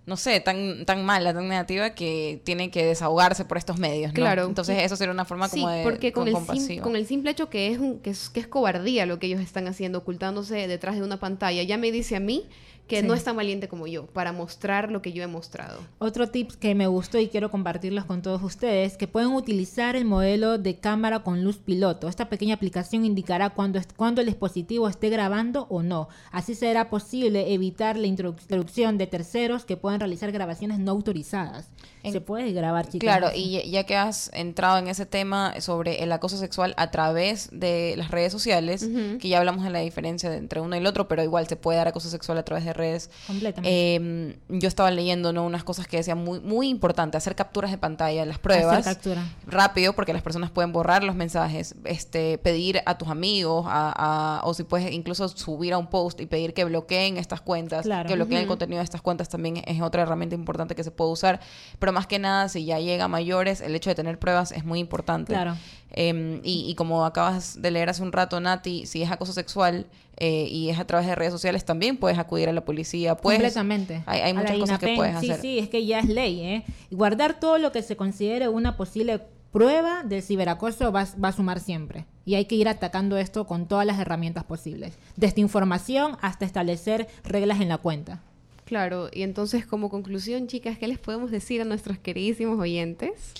no 0.04 0.16
sé, 0.16 0.40
tan, 0.40 0.84
tan 0.84 1.04
mala, 1.04 1.32
tan 1.32 1.48
negativa 1.48 1.90
que 1.90 2.40
tiene 2.44 2.70
que 2.70 2.84
desahogarse 2.84 3.44
por 3.44 3.56
estos 3.56 3.78
medios, 3.78 4.12
¿no? 4.12 4.16
Claro. 4.16 4.46
Entonces 4.46 4.82
eso 4.82 4.96
sería 4.96 5.12
una 5.12 5.24
forma 5.24 5.48
como 5.48 5.68
sí, 5.68 5.76
de 5.76 5.82
porque 5.84 6.12
con, 6.12 6.26
el, 6.26 6.34
sim- 6.36 6.80
con 6.80 6.96
el 6.96 7.06
simple 7.06 7.30
hecho 7.30 7.48
que 7.48 7.68
es, 7.72 7.78
un, 7.78 8.00
que, 8.00 8.10
es, 8.10 8.28
que 8.28 8.40
es 8.40 8.48
cobardía 8.48 9.06
lo 9.06 9.18
que 9.20 9.28
ellos 9.28 9.40
están 9.40 9.68
haciendo, 9.68 9.98
ocultándose 9.98 10.66
detrás 10.66 10.96
de 10.96 11.02
una 11.02 11.18
pantalla, 11.20 11.62
ya 11.62 11.78
me 11.78 11.92
dice 11.92 12.16
a 12.16 12.20
mí 12.20 12.46
que 12.88 13.00
Sí. 13.00 13.06
no 13.06 13.14
es 13.14 13.24
tan 13.24 13.36
valiente 13.36 13.68
como 13.68 13.86
yo, 13.86 14.06
para 14.06 14.32
mostrar 14.32 14.90
lo 14.90 15.00
que 15.00 15.12
yo 15.12 15.22
he 15.22 15.26
mostrado. 15.26 15.80
Otro 15.98 16.28
tip 16.28 16.50
que 16.52 16.74
me 16.74 16.86
gustó 16.86 17.18
y 17.18 17.28
quiero 17.28 17.50
compartirlos 17.50 18.04
con 18.04 18.20
todos 18.20 18.42
ustedes, 18.42 18.96
que 18.98 19.06
pueden 19.08 19.30
utilizar 19.32 19.96
el 19.96 20.04
modelo 20.04 20.58
de 20.58 20.76
cámara 20.78 21.20
con 21.20 21.42
luz 21.42 21.56
piloto. 21.58 22.08
Esta 22.08 22.28
pequeña 22.28 22.54
aplicación 22.54 23.04
indicará 23.06 23.50
cuando, 23.50 23.78
est- 23.78 23.92
cuando 23.96 24.20
el 24.20 24.26
dispositivo 24.26 24.88
esté 24.88 25.08
grabando 25.08 25.66
o 25.70 25.82
no. 25.82 26.08
Así 26.32 26.54
será 26.54 26.90
posible 26.90 27.54
evitar 27.54 27.96
la 27.96 28.08
introdu- 28.08 28.40
introducción 28.42 28.98
de 28.98 29.06
terceros 29.06 29.64
que 29.64 29.76
puedan 29.78 30.00
realizar 30.00 30.30
grabaciones 30.32 30.78
no 30.78 30.90
autorizadas. 30.90 31.70
En- 32.04 32.12
Se 32.12 32.20
puede 32.20 32.52
grabar, 32.52 32.86
chicos. 32.86 33.00
Claro, 33.00 33.28
y 33.34 33.70
ya- 33.70 33.84
que 33.84 33.96
has 33.96 34.30
entrado 34.34 34.78
en 34.78 34.88
ese 34.88 35.06
tema 35.06 35.54
sobre 35.60 36.02
el 36.02 36.10
acoso 36.12 36.36
sexual 36.36 36.74
a 36.76 36.90
través 36.90 37.48
de 37.52 37.94
las 37.96 38.10
redes 38.10 38.32
sociales, 38.32 38.86
que 39.20 39.28
ya 39.28 39.38
hablamos 39.38 39.64
de 39.64 39.70
la 39.70 39.78
diferencia 39.80 40.34
entre 40.34 40.60
uno 40.60 40.74
y 40.74 40.78
el 40.80 40.86
otro, 40.86 41.06
pero 41.08 41.22
igual 41.22 41.46
se 41.46 41.56
puede 41.56 41.78
dar 41.78 41.88
acoso 41.88 42.08
sexual 42.10 42.38
a 42.38 42.44
través 42.44 42.64
de 42.64 42.72
redes. 42.72 43.10
Completamente. 43.26 43.70
Eh, 43.96 44.36
yo 44.48 44.68
estaba 44.68 44.90
leyendo 44.90 45.32
¿no? 45.32 45.44
unas 45.44 45.62
cosas 45.64 45.86
que 45.86 45.96
decían 45.98 46.18
muy, 46.22 46.40
muy 46.40 46.68
importante, 46.68 47.16
hacer 47.16 47.34
capturas 47.36 47.70
de 47.70 47.78
pantalla, 47.78 48.24
las 48.26 48.38
pruebas. 48.38 48.78
Hacer 48.78 48.94
captura. 48.94 49.22
rápido 49.46 49.92
porque 49.92 50.12
las 50.12 50.22
personas 50.22 50.50
pueden 50.50 50.72
borrar 50.72 51.04
los 51.04 51.14
mensajes, 51.14 51.74
este, 51.84 52.38
pedir 52.38 52.80
a 52.86 52.98
tus 52.98 53.08
amigos, 53.08 53.64
a, 53.68 54.40
a- 54.40 54.44
o 54.44 54.54
si 54.54 54.64
puedes 54.64 54.90
incluso 54.92 55.28
subir 55.28 55.72
a 55.72 55.78
un 55.78 55.86
post 55.88 56.20
y 56.20 56.26
pedir 56.26 56.52
que 56.54 56.64
bloqueen 56.64 57.16
estas 57.16 57.40
cuentas, 57.40 57.82
Claro. 57.84 58.08
que 58.08 58.14
bloqueen 58.14 58.40
el 58.42 58.46
contenido 58.48 58.78
de 58.78 58.84
estas 58.84 59.02
cuentas 59.02 59.28
también 59.28 59.62
es 59.66 59.80
otra 59.82 60.02
herramienta 60.02 60.34
importante 60.34 60.74
que 60.74 60.82
se 60.84 60.90
puede 60.90 61.10
usar, 61.12 61.40
pero 61.78 61.91
más 61.92 62.06
que 62.06 62.18
nada 62.18 62.48
si 62.48 62.64
ya 62.64 62.80
llega 62.80 63.04
a 63.04 63.08
mayores, 63.08 63.60
el 63.60 63.74
hecho 63.74 63.90
de 63.90 63.94
tener 63.94 64.18
pruebas 64.18 64.52
es 64.52 64.64
muy 64.64 64.80
importante. 64.80 65.32
Claro. 65.32 65.56
Eh, 65.90 66.40
y, 66.42 66.64
y 66.68 66.74
como 66.74 67.04
acabas 67.04 67.60
de 67.60 67.70
leer 67.70 67.90
hace 67.90 68.02
un 68.02 68.12
rato, 68.12 68.40
Nati, 68.40 68.86
si 68.86 69.02
es 69.02 69.10
acoso 69.10 69.32
sexual 69.32 69.86
eh, 70.16 70.46
y 70.50 70.70
es 70.70 70.78
a 70.78 70.86
través 70.86 71.06
de 71.06 71.14
redes 71.14 71.32
sociales, 71.32 71.64
también 71.64 71.96
puedes 71.96 72.18
acudir 72.18 72.48
a 72.48 72.52
la 72.52 72.64
policía. 72.64 73.16
Puedes, 73.16 73.40
Completamente. 73.40 74.02
Hay, 74.06 74.20
hay 74.20 74.34
muchas 74.34 74.56
cosas 74.56 74.78
que 74.78 74.94
puedes 74.96 75.20
sí, 75.20 75.30
hacer. 75.30 75.40
Sí, 75.40 75.58
es 75.58 75.68
que 75.68 75.84
ya 75.84 75.98
es 75.98 76.08
ley, 76.08 76.40
¿eh? 76.40 76.64
Guardar 76.90 77.38
todo 77.38 77.58
lo 77.58 77.72
que 77.72 77.82
se 77.82 77.96
considere 77.96 78.48
una 78.48 78.76
posible 78.76 79.20
prueba 79.52 80.02
del 80.02 80.22
ciberacoso 80.22 80.92
va, 80.92 81.06
va 81.22 81.28
a 81.28 81.32
sumar 81.32 81.60
siempre. 81.60 82.06
Y 82.24 82.36
hay 82.36 82.46
que 82.46 82.54
ir 82.54 82.68
atacando 82.68 83.18
esto 83.18 83.46
con 83.46 83.66
todas 83.66 83.84
las 83.84 83.98
herramientas 83.98 84.44
posibles. 84.44 84.98
Desde 85.16 85.40
información 85.40 86.16
hasta 86.22 86.44
establecer 86.44 87.08
reglas 87.24 87.60
en 87.60 87.68
la 87.68 87.78
cuenta. 87.78 88.22
Claro, 88.64 89.08
y 89.12 89.22
entonces 89.22 89.66
como 89.66 89.90
conclusión, 89.90 90.46
chicas, 90.46 90.78
¿qué 90.78 90.86
les 90.86 90.98
podemos 90.98 91.30
decir 91.30 91.60
a 91.60 91.64
nuestros 91.64 91.98
queridísimos 91.98 92.58
oyentes? 92.58 93.32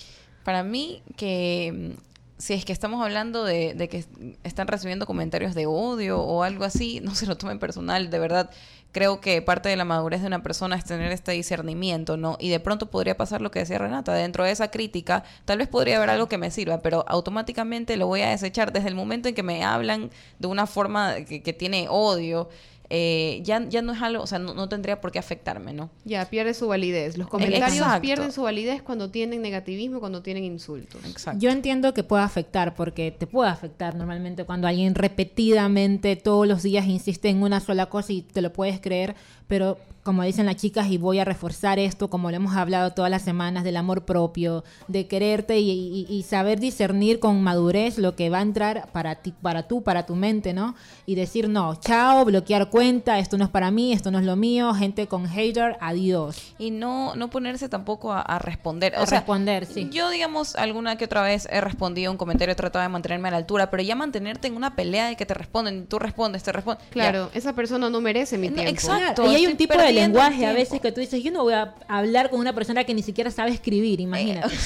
Para 0.43 0.63
mí, 0.63 1.01
que 1.15 1.95
mm, 1.97 2.01
si 2.37 2.53
es 2.53 2.65
que 2.65 2.73
estamos 2.73 3.01
hablando 3.01 3.45
de, 3.45 3.73
de 3.73 3.87
que 3.87 4.03
están 4.43 4.67
recibiendo 4.67 5.05
comentarios 5.05 5.55
de 5.55 5.65
odio 5.65 6.19
o 6.19 6.43
algo 6.43 6.65
así, 6.65 6.99
no 7.03 7.15
se 7.15 7.25
lo 7.25 7.37
tomen 7.37 7.59
personal, 7.59 8.09
de 8.09 8.19
verdad. 8.19 8.49
Creo 8.91 9.21
que 9.21 9.41
parte 9.41 9.69
de 9.69 9.75
la 9.75 9.85
madurez 9.85 10.21
de 10.21 10.27
una 10.27 10.43
persona 10.43 10.75
es 10.75 10.83
tener 10.83 11.11
este 11.11 11.31
discernimiento, 11.31 12.15
¿no? 12.15 12.37
Y 12.39 12.49
de 12.49 12.59
pronto 12.59 12.91
podría 12.91 13.17
pasar 13.17 13.41
lo 13.41 13.49
que 13.49 13.59
decía 13.59 13.79
Renata, 13.79 14.13
dentro 14.13 14.43
de 14.43 14.51
esa 14.51 14.69
crítica, 14.69 15.23
tal 15.45 15.57
vez 15.57 15.67
podría 15.67 15.97
haber 15.97 16.11
algo 16.11 16.27
que 16.27 16.37
me 16.37 16.51
sirva, 16.51 16.81
pero 16.81 17.03
automáticamente 17.07 17.97
lo 17.97 18.05
voy 18.05 18.21
a 18.21 18.29
desechar 18.29 18.71
desde 18.71 18.89
el 18.89 18.95
momento 18.95 19.29
en 19.29 19.35
que 19.35 19.41
me 19.41 19.63
hablan 19.63 20.11
de 20.37 20.47
una 20.47 20.67
forma 20.67 21.15
que, 21.25 21.41
que 21.41 21.53
tiene 21.53 21.87
odio. 21.89 22.49
Eh, 22.95 23.41
ya, 23.43 23.67
ya 23.67 23.81
no 23.81 23.93
es 23.93 24.03
algo, 24.03 24.21
o 24.21 24.27
sea, 24.27 24.37
no, 24.37 24.53
no 24.53 24.69
tendría 24.69 25.01
por 25.01 25.11
qué 25.11 25.17
afectarme, 25.17 25.73
¿no? 25.73 25.89
Ya, 26.05 26.29
pierde 26.29 26.53
su 26.53 26.67
validez. 26.67 27.17
Los 27.17 27.27
comentarios 27.27 27.71
Exacto. 27.71 28.01
pierden 28.03 28.31
su 28.31 28.43
validez 28.43 28.83
cuando 28.83 29.09
tienen 29.09 29.41
negativismo, 29.41 29.99
cuando 29.99 30.21
tienen 30.21 30.43
insultos. 30.43 31.03
Exacto. 31.03 31.39
Yo 31.39 31.49
entiendo 31.49 31.95
que 31.95 32.03
puede 32.03 32.21
afectar, 32.21 32.75
porque 32.75 33.09
te 33.09 33.25
puede 33.25 33.49
afectar 33.49 33.95
normalmente 33.95 34.45
cuando 34.45 34.67
alguien 34.67 34.93
repetidamente 34.93 36.15
todos 36.15 36.47
los 36.47 36.61
días 36.61 36.85
insiste 36.85 37.29
en 37.29 37.41
una 37.41 37.61
sola 37.61 37.87
cosa 37.87 38.13
y 38.13 38.21
te 38.21 38.43
lo 38.43 38.53
puedes 38.53 38.79
creer, 38.79 39.15
pero 39.47 39.79
como 40.03 40.23
dicen 40.23 40.45
las 40.45 40.57
chicas, 40.57 40.87
y 40.89 40.97
voy 40.97 41.19
a 41.19 41.25
reforzar 41.25 41.79
esto, 41.79 42.09
como 42.09 42.29
lo 42.29 42.35
hemos 42.37 42.55
hablado 42.55 42.91
todas 42.91 43.09
las 43.09 43.21
semanas, 43.21 43.63
del 43.63 43.77
amor 43.77 44.03
propio, 44.05 44.63
de 44.87 45.07
quererte 45.07 45.59
y, 45.59 45.69
y- 45.71 46.05
y 46.09 46.23
saber 46.23 46.59
discernir 46.59 47.19
con 47.19 47.41
madurez 47.41 47.97
lo 47.97 48.15
que 48.15 48.29
va 48.29 48.39
a 48.39 48.41
entrar 48.41 48.89
para 48.91 49.15
ti, 49.15 49.33
para 49.41 49.63
tú, 49.67 49.81
para 49.83 50.05
tu 50.05 50.15
mente, 50.15 50.53
¿no? 50.53 50.75
Y 51.05 51.15
decir, 51.15 51.47
no, 51.49 51.75
chao, 51.75 52.25
bloquear 52.25 52.69
cuenta, 52.69 53.17
esto 53.19 53.37
no 53.37 53.45
es 53.45 53.49
para 53.49 53.71
mí, 53.71 53.93
esto 53.93 54.11
no 54.11 54.19
es 54.19 54.25
lo 54.25 54.35
mío, 54.35 54.73
gente 54.73 55.07
con 55.07 55.27
hater, 55.27 55.77
adiós. 55.79 56.35
Y 56.59 56.71
no, 56.71 57.15
no 57.15 57.29
ponerse 57.29 57.69
tampoco 57.69 58.11
a, 58.11 58.21
a 58.21 58.39
responder. 58.39 58.95
A 58.95 59.05
sea, 59.05 59.19
responder, 59.19 59.65
sí. 59.65 59.89
Yo, 59.91 60.09
digamos, 60.09 60.55
alguna 60.55 60.97
que 60.97 61.05
otra 61.05 61.21
vez 61.21 61.47
he 61.49 61.61
respondido 61.61 62.11
un 62.11 62.17
comentario, 62.17 62.51
he 62.51 62.55
tratado 62.55 62.83
de 62.83 62.89
mantenerme 62.89 63.29
a 63.29 63.31
la 63.31 63.37
altura, 63.37 63.69
pero 63.69 63.81
ya 63.83 63.95
mantenerte 63.95 64.47
en 64.47 64.55
una 64.55 64.75
pelea 64.75 65.07
de 65.07 65.15
que 65.15 65.25
te 65.25 65.33
responden, 65.33 65.87
tú 65.87 65.97
respondes, 65.99 66.43
te 66.43 66.51
responden. 66.51 66.85
Claro, 66.89 67.29
esa 67.33 67.53
persona 67.53 67.89
no 67.89 68.01
merece 68.01 68.37
mi 68.37 68.49
No, 68.49 68.55
tiempo. 68.55 68.71
exacto. 68.71 69.31
y 69.31 69.35
hay 69.35 69.47
un 69.47 69.55
tipo 69.57 69.77
de 69.77 69.92
el 69.99 70.03
lenguaje 70.07 70.45
a 70.45 70.53
veces 70.53 70.79
que 70.81 70.91
tú 70.91 70.99
dices, 71.01 71.23
yo 71.23 71.31
no 71.31 71.43
voy 71.43 71.53
a 71.53 71.75
hablar 71.87 72.29
con 72.29 72.39
una 72.39 72.53
persona 72.53 72.83
que 72.83 72.93
ni 72.93 73.01
siquiera 73.03 73.31
sabe 73.31 73.51
escribir, 73.51 73.99
imagínate. 73.99 74.53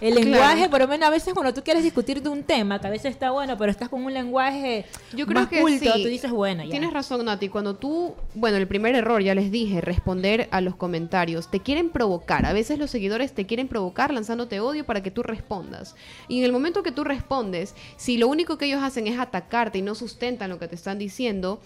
El 0.00 0.12
Claro. 0.14 0.30
lenguaje, 0.30 0.68
por 0.68 0.78
lo 0.80 0.86
menos 0.86 1.08
a 1.08 1.10
veces 1.10 1.34
cuando 1.34 1.52
tú 1.52 1.64
quieres 1.64 1.82
discutir 1.82 2.22
de 2.22 2.28
un 2.28 2.44
tema, 2.44 2.80
que 2.80 2.86
a 2.86 2.90
veces 2.90 3.10
está 3.10 3.32
bueno, 3.32 3.58
pero 3.58 3.72
estás 3.72 3.88
con 3.88 4.04
un 4.04 4.14
lenguaje 4.14 4.84
Yo 5.12 5.26
creo 5.26 5.40
más 5.40 5.48
que 5.50 5.60
culto, 5.60 5.92
sí. 5.92 6.02
tú 6.04 6.08
dices, 6.08 6.30
bueno, 6.30 6.62
ya. 6.62 6.70
Tienes 6.70 6.92
razón, 6.92 7.24
Nati. 7.24 7.48
Cuando 7.48 7.74
tú, 7.74 8.14
bueno, 8.34 8.58
el 8.58 8.68
primer 8.68 8.94
error, 8.94 9.20
ya 9.22 9.34
les 9.34 9.50
dije, 9.50 9.80
responder 9.80 10.46
a 10.52 10.60
los 10.60 10.76
comentarios. 10.76 11.50
Te 11.50 11.58
quieren 11.58 11.90
provocar. 11.90 12.46
A 12.46 12.52
veces 12.52 12.78
los 12.78 12.92
seguidores 12.92 13.32
te 13.32 13.44
quieren 13.46 13.66
provocar 13.66 14.12
lanzándote 14.14 14.60
odio 14.60 14.86
para 14.86 15.02
que 15.02 15.10
tú 15.10 15.24
respondas. 15.24 15.96
Y 16.28 16.38
en 16.38 16.44
el 16.44 16.52
momento 16.52 16.84
que 16.84 16.92
tú 16.92 17.02
respondes, 17.02 17.74
si 17.96 18.18
lo 18.18 18.28
único 18.28 18.56
que 18.56 18.66
ellos 18.66 18.84
hacen 18.84 19.08
es 19.08 19.18
atacarte 19.18 19.78
y 19.78 19.82
no 19.82 19.96
sustentan 19.96 20.48
lo 20.48 20.60
que 20.60 20.68
te 20.68 20.76
están 20.76 20.98
diciendo, 21.00 21.60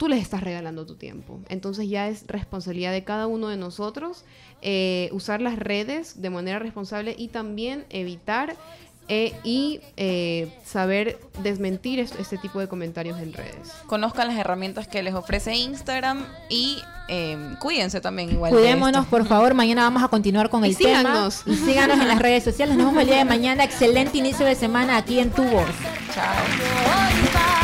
tú 0.00 0.08
les 0.08 0.22
estás 0.22 0.42
regalando 0.42 0.86
tu 0.86 0.94
tiempo. 0.94 1.40
Entonces 1.50 1.86
ya 1.86 2.08
es 2.08 2.24
responsabilidad 2.26 2.90
de 2.90 3.04
cada 3.04 3.26
uno 3.26 3.48
de 3.48 3.58
nosotros 3.58 4.24
eh, 4.62 5.10
usar 5.12 5.42
las 5.42 5.58
redes 5.58 6.22
de 6.22 6.30
manera 6.30 6.58
responsable 6.58 7.14
y 7.18 7.28
también 7.28 7.84
evitar 7.90 8.56
eh, 9.08 9.34
y 9.44 9.80
eh, 9.98 10.50
saber 10.64 11.18
desmentir 11.42 11.98
est- 11.98 12.18
este 12.18 12.38
tipo 12.38 12.60
de 12.60 12.68
comentarios 12.68 13.18
en 13.20 13.34
redes. 13.34 13.72
Conozcan 13.88 14.28
las 14.28 14.38
herramientas 14.38 14.88
que 14.88 15.02
les 15.02 15.12
ofrece 15.12 15.54
Instagram 15.54 16.24
y 16.48 16.78
eh, 17.08 17.36
cuídense 17.60 18.00
también 18.00 18.30
igual. 18.30 18.52
Cuidémonos, 18.52 19.04
por 19.04 19.26
favor. 19.26 19.52
Mañana 19.52 19.82
vamos 19.82 20.02
a 20.02 20.08
continuar 20.08 20.48
con 20.48 20.64
Y 20.64 20.68
el 20.68 20.76
síganos. 20.76 21.42
tema. 21.44 21.56
Y 21.56 21.58
síganos 21.60 22.00
en 22.00 22.08
las 22.08 22.20
redes 22.20 22.42
sociales. 22.44 22.74
Nos 22.76 22.86
vemos 22.86 23.02
el 23.02 23.08
día 23.08 23.18
de 23.18 23.24
mañana. 23.26 23.64
Excelente 23.64 24.16
inicio 24.16 24.46
de 24.46 24.54
semana 24.54 24.96
aquí 24.96 25.18
en 25.18 25.30
Tu 25.30 25.42
Voz. 25.44 25.68
Chao. 26.14 27.59